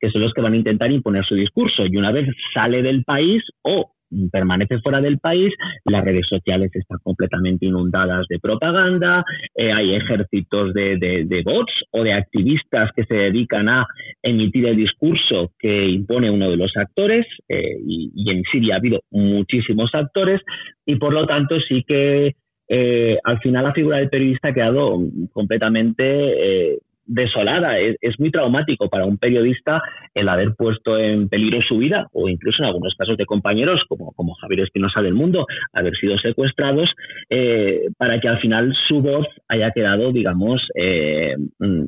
que 0.00 0.08
son 0.08 0.22
los 0.22 0.32
que 0.32 0.40
van 0.40 0.54
a 0.54 0.56
intentar 0.56 0.90
imponer 0.90 1.26
su 1.26 1.34
discurso 1.34 1.84
y 1.84 1.94
una 1.98 2.10
vez 2.10 2.26
sale 2.54 2.80
del 2.80 3.04
país 3.04 3.42
o 3.60 3.92
permanece 4.30 4.78
fuera 4.80 5.00
del 5.00 5.18
país, 5.18 5.52
las 5.84 6.04
redes 6.04 6.26
sociales 6.28 6.70
están 6.74 6.98
completamente 7.02 7.66
inundadas 7.66 8.26
de 8.28 8.38
propaganda, 8.38 9.24
eh, 9.54 9.72
hay 9.72 9.94
ejércitos 9.94 10.72
de, 10.74 11.42
bots 11.44 11.72
o 11.92 12.02
de 12.02 12.12
activistas 12.12 12.90
que 12.96 13.04
se 13.04 13.14
dedican 13.14 13.68
a 13.68 13.86
emitir 14.22 14.66
el 14.66 14.76
discurso 14.76 15.52
que 15.58 15.88
impone 15.88 16.30
uno 16.30 16.50
de 16.50 16.56
los 16.56 16.72
actores, 16.76 17.26
eh, 17.48 17.76
y, 17.86 18.30
en 18.30 18.42
Siria 18.50 18.74
ha 18.74 18.78
habido 18.78 19.00
muchísimos 19.10 19.90
actores, 19.94 20.40
y 20.84 20.96
por 20.96 21.12
lo 21.12 21.26
tanto 21.26 21.56
sí 21.60 21.84
que 21.86 22.34
eh, 22.70 23.18
al 23.24 23.38
final 23.38 23.64
la 23.64 23.72
figura 23.72 23.98
del 23.98 24.10
periodista 24.10 24.48
ha 24.48 24.54
quedado 24.54 24.98
completamente 25.32 26.78
desolada. 27.08 27.78
Es, 27.78 27.96
muy 28.18 28.30
traumático 28.30 28.88
para 28.88 29.06
un 29.06 29.16
periodista 29.16 29.82
el 30.14 30.28
haber 30.28 30.54
puesto 30.54 30.98
en 30.98 31.28
peligro 31.28 31.60
su 31.62 31.78
vida 31.78 32.08
o 32.12 32.28
incluso 32.28 32.62
en 32.62 32.66
algunos 32.66 32.94
casos 32.96 33.16
de 33.16 33.26
compañeros 33.26 33.82
como, 33.88 34.12
como 34.12 34.34
Javier 34.34 34.60
Espinosa 34.60 35.02
del 35.02 35.14
Mundo, 35.14 35.46
haber 35.72 35.96
sido 35.96 36.18
secuestrados 36.18 36.90
eh, 37.30 37.88
para 37.96 38.20
que 38.20 38.28
al 38.28 38.40
final 38.40 38.74
su 38.88 39.00
voz 39.00 39.26
haya 39.48 39.70
quedado, 39.70 40.12
digamos, 40.12 40.60
eh, 40.74 41.36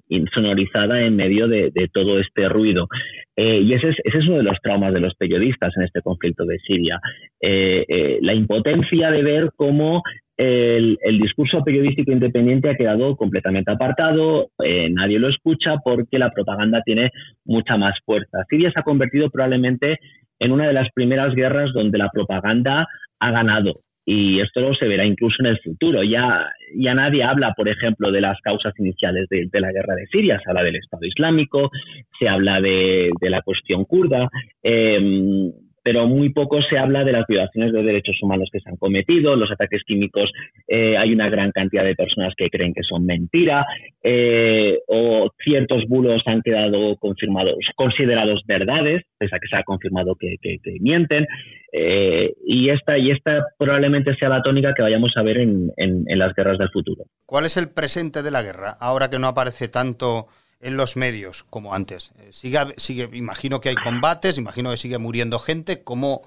insonorizada 0.08 1.02
en 1.02 1.16
medio 1.16 1.48
de, 1.48 1.70
todo 1.92 2.18
este 2.20 2.48
ruido. 2.48 2.88
Eh, 3.36 3.60
y 3.60 3.72
ese 3.74 3.88
es, 3.88 3.96
ese 4.04 4.18
es 4.18 4.26
uno 4.26 4.38
de 4.38 4.42
los 4.44 4.60
traumas 4.62 4.92
de 4.92 5.00
los 5.00 5.14
periodistas 5.14 5.72
en 5.76 5.84
este 5.84 6.02
conflicto 6.02 6.44
de 6.44 6.58
Siria. 6.58 7.00
la 7.40 8.34
impotencia 8.34 9.10
de 9.10 9.22
ver 9.22 9.50
cómo 9.56 10.02
el, 10.40 11.18
discurso 11.20 11.62
periodístico 11.62 12.12
independiente 12.12 12.70
ha 12.70 12.76
quedado 12.76 13.14
completamente 13.16 13.70
apartado, 13.70 14.48
eh, 14.64 14.88
nadie 14.90 15.18
lo 15.18 15.28
escucha 15.28 15.76
porque 15.84 16.18
la 16.18 16.30
propaganda 16.30 16.82
tiene 16.82 17.10
mucha 17.44 17.76
más 17.76 17.98
fuerza. 18.06 18.44
Siria 18.48 18.72
se 18.72 18.80
ha 18.80 18.84
convertido 18.84 19.28
probablemente 19.30 19.98
en 20.38 20.52
una 20.52 20.66
de 20.66 20.72
las 20.72 20.88
primeras 20.94 21.34
guerras 21.34 21.72
donde 21.74 21.98
la 21.98 22.08
propaganda 22.08 22.86
ha 23.18 23.30
ganado. 23.30 23.80
Y 24.06 24.40
esto 24.40 24.74
se 24.74 24.88
verá 24.88 25.04
incluso 25.04 25.36
en 25.40 25.46
el 25.46 25.58
futuro. 25.60 26.02
Ya, 26.02 26.50
ya 26.74 26.94
nadie 26.94 27.22
habla, 27.22 27.52
por 27.54 27.68
ejemplo, 27.68 28.10
de 28.10 28.22
las 28.22 28.40
causas 28.40 28.72
iniciales 28.78 29.28
de, 29.28 29.60
la 29.60 29.70
guerra 29.72 29.94
de 29.94 30.06
Siria. 30.06 30.40
Se 30.42 30.50
habla 30.50 30.64
del 30.64 30.76
Estado 30.76 31.04
Islámico, 31.04 31.70
se 32.18 32.28
habla 32.28 32.60
de, 32.62 33.10
la 33.20 33.42
cuestión 33.42 33.84
kurda. 33.84 34.28
Eh, 34.62 35.52
pero 35.82 36.06
muy 36.06 36.30
poco 36.30 36.60
se 36.62 36.78
habla 36.78 37.04
de 37.04 37.12
las 37.12 37.26
violaciones 37.26 37.72
de 37.72 37.82
derechos 37.82 38.16
humanos 38.22 38.48
que 38.52 38.60
se 38.60 38.68
han 38.68 38.76
cometido, 38.76 39.36
los 39.36 39.50
ataques 39.50 39.82
químicos, 39.86 40.30
eh, 40.68 40.96
hay 40.96 41.12
una 41.12 41.28
gran 41.28 41.52
cantidad 41.52 41.84
de 41.84 41.94
personas 41.94 42.34
que 42.36 42.50
creen 42.50 42.74
que 42.74 42.82
son 42.82 43.06
mentira, 43.06 43.66
eh, 44.02 44.78
o 44.88 45.30
ciertos 45.42 45.84
bulos 45.88 46.22
han 46.26 46.42
quedado 46.42 46.96
confirmados, 46.96 47.56
considerados 47.76 48.42
verdades, 48.46 49.02
pese 49.18 49.34
a 49.34 49.38
que 49.38 49.48
se 49.48 49.56
ha 49.56 49.62
confirmado 49.62 50.16
que, 50.16 50.36
mienten, 50.80 51.26
eh, 51.72 52.32
y, 52.44 52.68
esta, 52.70 52.98
y 52.98 53.10
esta 53.10 53.44
probablemente 53.58 54.14
sea 54.16 54.28
la 54.28 54.42
tónica 54.42 54.74
que 54.74 54.82
vayamos 54.82 55.12
a 55.16 55.22
ver 55.22 55.38
en 55.38 55.70
las 56.06 56.34
guerras 56.34 56.58
del 56.58 56.70
futuro. 56.70 57.04
¿Cuál 57.26 57.46
es 57.46 57.56
el 57.56 57.70
presente 57.70 58.22
de 58.22 58.30
la 58.30 58.42
guerra, 58.42 58.76
ahora 58.80 59.08
que 59.08 59.18
no 59.18 59.28
aparece 59.28 59.68
tanto 59.68 60.26
en 60.60 60.76
los 60.76 60.96
medios 60.96 61.44
como 61.44 61.74
antes. 61.74 62.12
Eh, 62.20 62.28
sigue, 62.30 62.58
sigue, 62.76 63.08
imagino 63.16 63.60
que 63.60 63.70
hay 63.70 63.76
combates, 63.76 64.38
imagino 64.38 64.70
que 64.70 64.76
sigue 64.76 64.98
muriendo 64.98 65.38
gente. 65.38 65.82
¿Cómo, 65.84 66.22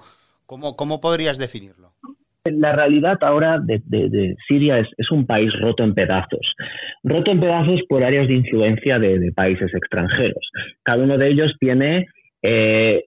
cómo, 0.46 0.76
cómo 0.76 1.00
podrías 1.00 1.38
definirlo? 1.38 1.92
La 2.44 2.72
realidad 2.72 3.16
ahora 3.22 3.58
de, 3.58 4.36
Siria 4.46 4.78
es, 4.78 5.10
un 5.10 5.24
país 5.24 5.50
roto 5.60 5.82
en 5.82 5.94
pedazos, 5.94 6.46
roto 7.02 7.30
en 7.30 7.40
pedazos 7.40 7.80
por 7.88 8.04
áreas 8.04 8.28
de 8.28 8.34
influencia 8.34 8.98
de, 8.98 9.32
países 9.34 9.72
extranjeros. 9.72 10.50
Cada 10.82 11.02
uno 11.02 11.16
de 11.16 11.28
ellos 11.28 11.54
tiene 11.58 12.06
eh, 12.42 13.04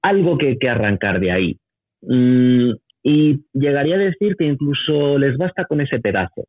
algo 0.00 0.38
que, 0.38 0.56
arrancar 0.66 1.20
de 1.20 1.30
ahí. 1.30 1.58
Mm, 2.00 2.70
y 3.02 3.44
llegaría 3.52 3.96
a 3.96 3.98
decir 3.98 4.36
que 4.38 4.46
incluso 4.46 5.18
les 5.18 5.36
basta 5.36 5.66
con 5.66 5.82
ese 5.82 5.98
pedazo. 5.98 6.44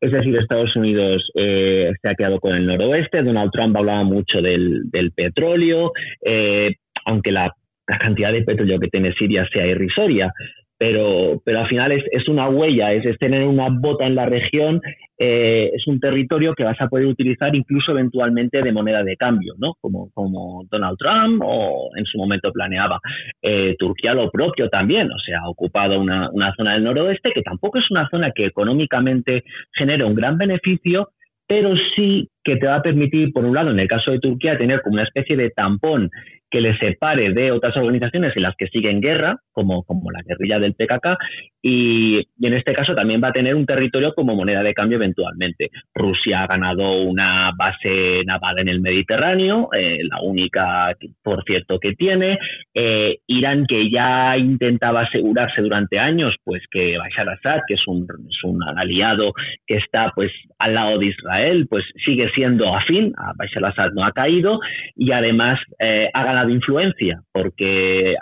Es 0.00 0.12
decir, 0.12 0.36
Estados 0.36 0.74
Unidos 0.76 1.28
eh, 1.34 1.90
se 2.00 2.08
ha 2.08 2.14
quedado 2.14 2.38
con 2.38 2.54
el 2.54 2.66
noroeste. 2.66 3.22
Donald 3.22 3.50
Trump 3.52 3.76
hablaba 3.76 4.04
mucho 4.04 4.40
del, 4.40 4.84
petróleo, 5.14 5.92
eh, 6.24 6.74
aunque 7.04 7.32
la, 7.32 7.52
cantidad 7.86 8.32
de 8.32 8.42
petróleo 8.42 8.78
que 8.78 8.88
tiene 8.88 9.14
Siria 9.14 9.48
sea 9.50 9.66
irrisoria 9.66 10.30
pero, 10.78 11.42
pero 11.44 11.60
al 11.60 11.68
final 11.68 11.92
es, 11.92 12.04
es 12.12 12.28
una 12.28 12.48
huella, 12.48 12.92
es, 12.92 13.18
tener 13.18 13.44
una 13.44 13.68
bota 13.68 14.06
en 14.06 14.14
la 14.14 14.26
región, 14.26 14.80
eh, 15.18 15.70
es 15.74 15.86
un 15.88 15.98
territorio 15.98 16.54
que 16.54 16.62
vas 16.62 16.80
a 16.80 16.88
poder 16.88 17.06
utilizar 17.06 17.54
incluso 17.54 17.90
eventualmente 17.92 18.62
de 18.62 18.72
moneda 18.72 19.02
de 19.02 19.16
cambio, 19.16 19.54
¿no? 19.58 19.74
Como, 19.80 20.10
como 20.12 20.64
Donald 20.70 20.96
Trump 20.96 21.42
o 21.44 21.90
en 21.96 22.04
su 22.04 22.18
momento 22.18 22.52
planeaba. 22.52 23.00
Eh, 23.42 23.74
Turquía 23.78 24.14
lo 24.14 24.30
propio 24.30 24.68
también, 24.68 25.10
o 25.10 25.18
sea, 25.18 25.40
ha 25.40 25.48
ocupado 25.48 26.00
una, 26.00 26.30
una 26.30 26.54
zona 26.54 26.74
del 26.74 26.84
noroeste 26.84 27.32
que 27.32 27.42
tampoco 27.42 27.78
es 27.78 27.90
una 27.90 28.08
zona 28.08 28.30
que 28.30 28.46
económicamente 28.46 29.42
genera 29.72 30.06
un 30.06 30.14
gran 30.14 30.38
beneficio, 30.38 31.10
pero 31.48 31.74
sí 31.96 32.28
que 32.48 32.56
te 32.56 32.66
va 32.66 32.76
a 32.76 32.82
permitir, 32.82 33.30
por 33.32 33.44
un 33.44 33.54
lado, 33.54 33.70
en 33.70 33.78
el 33.78 33.88
caso 33.88 34.10
de 34.10 34.20
Turquía, 34.20 34.56
tener 34.56 34.80
como 34.80 34.94
una 34.94 35.02
especie 35.02 35.36
de 35.36 35.50
tampón 35.50 36.10
que 36.50 36.60
le 36.60 36.76
separe 36.78 37.32
de 37.32 37.52
otras 37.52 37.76
organizaciones 37.76 38.34
en 38.34 38.42
las 38.42 38.56
que 38.56 38.68
siguen 38.68 39.00
guerra, 39.00 39.36
como, 39.52 39.82
como 39.84 40.10
la 40.10 40.22
guerrilla 40.22 40.58
del 40.58 40.74
PKK, 40.74 41.18
y, 41.62 42.26
en 42.40 42.54
este 42.54 42.72
caso 42.72 42.94
también 42.94 43.20
va 43.22 43.28
a 43.28 43.32
tener 43.32 43.54
un 43.54 43.66
territorio 43.66 44.14
como 44.14 44.34
moneda 44.34 44.62
de 44.62 44.72
cambio 44.72 44.96
eventualmente. 44.96 45.70
Rusia 45.94 46.42
ha 46.42 46.46
ganado 46.46 47.02
una 47.02 47.52
base 47.56 48.22
naval 48.24 48.60
en 48.60 48.68
el 48.68 48.80
Mediterráneo, 48.80 49.68
eh, 49.76 49.98
la 50.08 50.22
única, 50.22 50.96
por 51.22 51.44
cierto, 51.44 51.78
que 51.78 51.92
tiene. 51.92 52.38
Eh, 52.74 53.18
Irán, 53.26 53.66
que 53.66 53.90
ya 53.90 54.36
intentaba 54.38 55.02
asegurarse 55.02 55.60
durante 55.60 55.98
años, 55.98 56.34
pues 56.44 56.62
que 56.70 56.96
Bashar 56.96 57.28
Assad, 57.28 57.60
que 57.66 57.74
es 57.74 57.86
un, 57.86 58.06
es 58.30 58.44
un 58.44 58.62
aliado 58.62 59.32
que 59.66 59.76
está 59.76 60.12
pues 60.14 60.32
al 60.58 60.74
lado 60.74 60.98
de 60.98 61.06
Israel, 61.06 61.66
pues 61.68 61.84
sigue 62.04 62.30
siendo 62.38 62.72
afín, 62.72 63.12
a 63.18 63.32
Bashar 63.36 63.64
Assad 63.64 63.90
no 63.94 64.04
ha 64.04 64.12
caído, 64.12 64.60
y 64.94 65.10
además 65.10 65.58
eh, 65.80 66.08
ha 66.14 66.22
ganado 66.22 66.50
influencia, 66.50 67.20
porque 67.32 68.14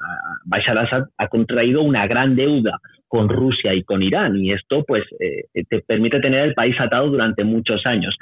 Bashar 0.47 0.79
al-Assad 0.79 1.09
ha 1.19 1.29
contraído 1.29 1.83
una 1.83 2.07
gran 2.07 2.35
deuda 2.35 2.79
con 3.09 3.29
Rusia 3.29 3.75
y 3.75 3.85
con 3.85 4.03
Irán 4.03 4.37
y 4.37 4.53
esto 4.53 4.83
pues 4.85 5.05
eh, 5.21 5.65
te 5.69 5.81
permite 5.81 6.19
tener 6.19 6.45
el 6.45 6.55
país 6.55 6.75
atado 6.81 7.09
durante 7.09 7.45
muchos 7.45 7.85
años. 7.87 8.17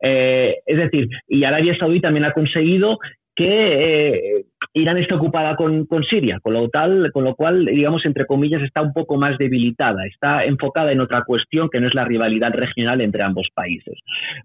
Eh, 0.00 0.56
es 0.64 0.78
decir, 0.78 1.08
y 1.28 1.44
Arabia 1.44 1.76
Saudí 1.78 2.00
también 2.00 2.24
ha 2.24 2.32
conseguido 2.32 2.98
que 3.40 4.18
eh, 4.38 4.44
Irán 4.74 4.98
esté 4.98 5.14
ocupada 5.14 5.56
con, 5.56 5.86
con, 5.86 6.04
Siria, 6.04 6.40
con 6.40 6.52
lo, 6.52 6.68
tal, 6.68 7.10
con 7.12 7.24
lo 7.24 7.34
cual, 7.34 7.64
digamos, 7.64 8.04
entre 8.04 8.26
comillas, 8.26 8.62
está 8.62 8.82
un 8.82 8.92
poco 8.92 9.16
más 9.16 9.38
debilitada, 9.38 10.06
está 10.06 10.44
enfocada 10.44 10.92
en 10.92 11.00
otra 11.00 11.24
cuestión 11.24 11.70
que 11.70 11.80
no 11.80 11.88
es 11.88 11.94
la 11.94 12.04
rivalidad 12.04 12.52
regional 12.52 13.00
entre 13.00 13.22
ambos 13.22 13.48
países. 13.54 13.98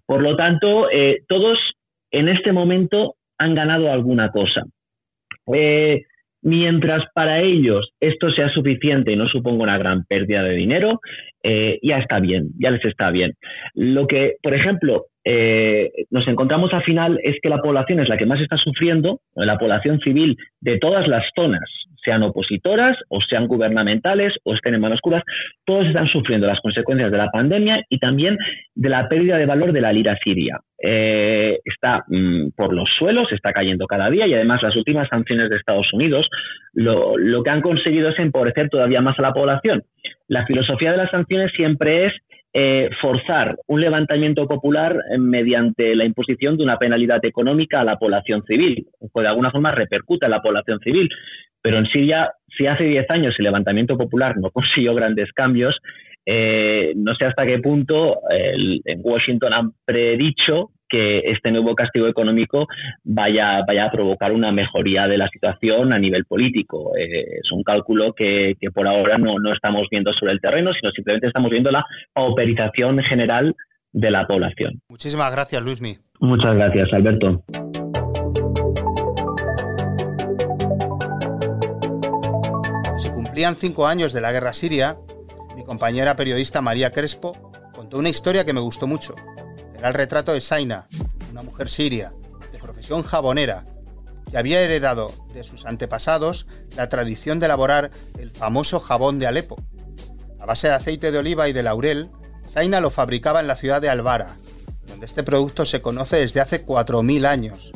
Por 0.06 0.22
lo 0.22 0.36
tanto, 0.36 0.88
todos 1.28 1.60
en 2.12 2.30
este 2.30 2.54
momento 2.54 3.16
han 3.38 3.56
ganado 3.56 3.92
alguna 3.92 4.32
cosa. 4.32 4.64
Eh, 5.54 6.04
mientras 6.42 7.04
para 7.14 7.42
ellos 7.42 7.92
esto 8.00 8.30
sea 8.32 8.50
suficiente 8.50 9.12
y 9.12 9.16
no 9.16 9.28
suponga 9.28 9.64
una 9.64 9.78
gran 9.78 10.06
pérdida 10.06 10.44
de 10.44 10.54
dinero, 10.54 11.02
eh, 11.44 11.80
ya 11.82 11.98
está 11.98 12.20
bien, 12.20 12.50
ya 12.60 12.72
les 12.72 12.86
está 12.86 13.12
bien. 13.12 13.34
Lo 13.74 14.08
que, 14.08 14.36
por 14.42 14.54
ejemplo, 14.54 15.06
eh, 15.28 15.92
nos 16.12 16.28
encontramos 16.28 16.72
al 16.72 16.84
final 16.84 17.20
es 17.24 17.38
que 17.42 17.50
la 17.50 17.58
población 17.58 18.00
es 18.00 18.08
la 18.08 18.18
que 18.18 18.28
más 18.28 18.40
está 18.40 18.58
sufriendo, 18.58 19.22
la 19.34 19.58
población 19.58 20.00
civil 20.00 20.38
de 20.62 20.78
todas 20.78 21.08
las 21.08 21.24
zonas, 21.36 21.68
sean 22.04 22.22
opositoras 22.22 22.96
o 23.10 23.20
sean 23.22 23.48
gubernamentales 23.48 24.34
o 24.44 24.54
estén 24.54 24.76
en 24.76 24.82
manos 24.82 25.02
curas, 25.02 25.24
todos 25.66 25.88
están 25.88 26.08
sufriendo 26.08 26.46
las 26.46 26.60
consecuencias 26.60 27.12
de 27.12 27.18
la 27.18 27.32
pandemia 27.32 27.84
y 27.90 27.98
también 27.98 28.38
de 28.76 28.90
la 28.90 29.10
pérdida 29.10 29.38
de 29.38 29.48
valor 29.48 29.74
de 29.74 29.82
la 29.82 29.92
lira 29.92 30.16
siria. 30.24 30.60
Eh, 30.80 31.58
está 31.66 32.04
mm, 32.08 32.50
por 32.56 32.72
los 32.72 32.88
suelos, 33.00 33.32
está 33.32 33.52
cayendo 33.52 33.88
cada 33.88 34.12
día 34.12 34.28
y 34.28 34.36
además 34.36 34.62
las 34.62 34.76
últimas 34.76 35.10
sanciones 35.10 35.50
de 35.50 35.56
Estados 35.56 35.92
Unidos 35.92 36.30
lo, 36.74 37.18
lo 37.18 37.42
que 37.42 37.50
han 37.50 37.62
conseguido 37.62 38.10
es 38.10 38.20
empobrecer 38.20 38.70
todavía 38.70 39.02
más 39.02 39.18
a 39.18 39.24
la 39.24 39.34
población. 39.34 39.82
La 40.28 40.46
filosofía 40.46 40.92
de 40.92 40.98
las 40.98 41.10
sanciones 41.10 41.52
siempre 41.56 42.06
es 42.06 42.14
eh, 42.58 42.90
forzar 43.02 43.58
un 43.68 43.82
levantamiento 43.82 44.48
popular 44.48 44.96
eh, 45.12 45.18
mediante 45.18 45.94
la 45.94 46.06
imposición 46.06 46.56
de 46.56 46.64
una 46.64 46.78
penalidad 46.78 47.20
económica 47.26 47.82
a 47.82 47.84
la 47.84 47.98
población 47.98 48.44
civil, 48.46 48.88
o 49.12 49.22
de 49.22 49.28
alguna 49.28 49.52
forma 49.52 49.72
repercute 49.72 50.26
en 50.26 50.32
la 50.32 50.42
población 50.42 50.80
civil. 50.80 51.10
Pero 51.62 51.80
en 51.80 51.86
Siria, 51.88 52.32
si 52.58 52.66
hace 52.66 52.86
10 52.86 53.10
años 53.10 53.36
el 53.38 53.44
levantamiento 53.44 53.98
popular 53.98 54.38
no 54.38 54.52
consiguió 54.54 54.96
grandes 54.96 55.34
cambios, 55.34 55.76
eh, 56.26 56.94
no 56.96 57.14
sé 57.16 57.26
hasta 57.26 57.46
qué 57.46 57.60
punto 57.60 58.20
en 58.30 59.02
Washington 59.04 59.52
han 59.52 59.72
predicho 59.84 60.70
que 60.88 61.20
este 61.32 61.52
nuevo 61.52 61.76
castigo 61.76 62.08
económico 62.08 62.68
vaya, 63.04 63.64
vaya 63.68 63.86
a 63.86 63.92
provocar 63.92 64.32
una 64.32 64.52
mejoría 64.52 65.08
de 65.08 65.18
la 65.18 65.28
situación 65.30 65.94
a 65.94 66.00
nivel 66.00 66.26
político. 66.26 66.96
Eh, 66.98 67.40
es 67.42 67.52
un 67.52 67.64
cálculo 67.64 68.14
que, 68.14 68.56
por 68.74 68.88
ahora 68.88 69.18
no, 69.18 69.40
no 69.40 69.54
estamos 69.54 69.88
viendo 69.90 70.14
sobre 70.14 70.34
el 70.34 70.42
terreno, 70.42 70.72
sino 70.74 70.92
simplemente 70.92 71.28
estamos 71.28 71.52
viendo 71.52 71.72
la 71.72 71.86
pauperización 72.14 73.00
general 73.04 73.56
de 73.92 74.12
la 74.12 74.28
población. 74.28 74.82
Muchísimas 74.90 75.32
gracias, 75.32 75.64
Luismi. 75.64 75.96
Muchas 76.20 76.56
gracias, 76.56 76.92
Alberto. 76.94 77.44
Se 82.98 83.12
cumplían 83.12 83.56
cinco 83.56 83.88
años 83.88 84.14
de 84.14 84.22
la 84.22 84.32
guerra 84.32 84.54
siria. 84.54 84.96
Mi 85.56 85.64
compañera 85.64 86.16
periodista 86.16 86.62
María 86.62 86.92
Crespo 86.92 87.34
contó 87.74 87.98
una 87.98 88.10
historia 88.10 88.46
que 88.46 88.54
me 88.54 88.60
gustó 88.60 88.88
mucho. 88.88 89.16
El 89.86 89.94
retrato 89.94 90.34
de 90.34 90.42
Saina, 90.42 90.88
una 91.30 91.44
mujer 91.44 91.70
siria, 91.70 92.12
de 92.52 92.58
profesión 92.58 93.04
jabonera, 93.04 93.68
que 94.32 94.36
había 94.36 94.62
heredado 94.62 95.14
de 95.32 95.44
sus 95.44 95.68
antepasados 95.68 96.48
la 96.76 96.90
tradición 96.90 97.38
de 97.38 97.46
elaborar 97.46 97.92
el 98.18 98.32
famoso 98.32 98.80
jabón 98.80 99.20
de 99.20 99.28
Alepo. 99.28 99.58
A 100.40 100.48
base 100.48 100.70
de 100.70 100.74
aceite 100.74 101.12
de 101.12 101.20
oliva 101.20 101.50
y 101.50 101.54
de 101.54 101.62
laurel, 101.62 102.10
Saina 102.48 102.80
lo 102.80 102.90
fabricaba 102.90 103.42
en 103.42 103.46
la 103.46 103.58
ciudad 103.58 103.80
de 103.80 103.90
Albara, 103.90 104.38
donde 104.88 105.06
este 105.06 105.22
producto 105.22 105.66
se 105.66 105.84
conoce 105.84 106.16
desde 106.16 106.42
hace 106.42 106.66
4.000 106.66 107.28
años. 107.28 107.72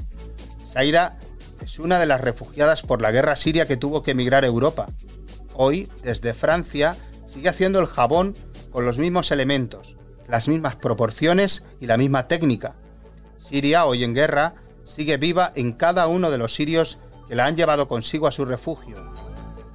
Saira 0.65 1.19
es 1.63 1.77
una 1.77 1.99
de 1.99 2.07
las 2.07 2.21
refugiadas 2.21 2.81
por 2.81 3.03
la 3.03 3.11
guerra 3.11 3.35
siria 3.35 3.67
que 3.67 3.77
tuvo 3.77 4.01
que 4.01 4.11
emigrar 4.11 4.43
a 4.45 4.47
Europa. 4.47 4.87
Hoy, 5.53 5.87
desde 6.01 6.33
Francia, 6.33 6.97
sigue 7.27 7.49
haciendo 7.49 7.79
el 7.79 7.85
jabón 7.85 8.35
con 8.71 8.83
los 8.83 8.97
mismos 8.97 9.29
elementos, 9.29 9.95
las 10.29 10.47
mismas 10.47 10.75
proporciones 10.75 11.65
y 11.79 11.87
la 11.87 11.97
misma 11.97 12.27
técnica. 12.27 12.75
Siria, 13.37 13.85
hoy 13.85 14.03
en 14.03 14.13
guerra, 14.13 14.53
sigue 14.83 15.17
viva 15.17 15.51
en 15.55 15.73
cada 15.73 16.07
uno 16.07 16.31
de 16.31 16.37
los 16.37 16.53
sirios 16.53 16.97
que 17.27 17.35
la 17.35 17.45
han 17.45 17.55
llevado 17.55 17.87
consigo 17.87 18.27
a 18.27 18.31
su 18.31 18.45
refugio. 18.45 18.95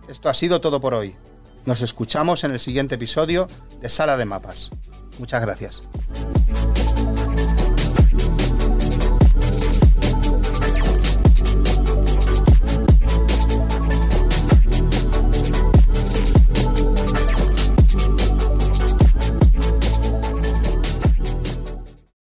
Esto 0.09 0.29
ha 0.29 0.35
sido 0.35 0.61
todo 0.61 0.81
por 0.81 0.95
hoy. 0.95 1.17
Nos 1.65 1.81
escuchamos 1.81 2.45
en 2.45 2.53
el 2.53 2.61
siguiente 2.61 2.97
episodio 2.97 3.49
de 3.81 3.89
Sala 3.89 4.17
de 4.17 4.27
Mapas. 4.27 4.71
Muchas 5.19 5.43
gracias. 5.43 5.83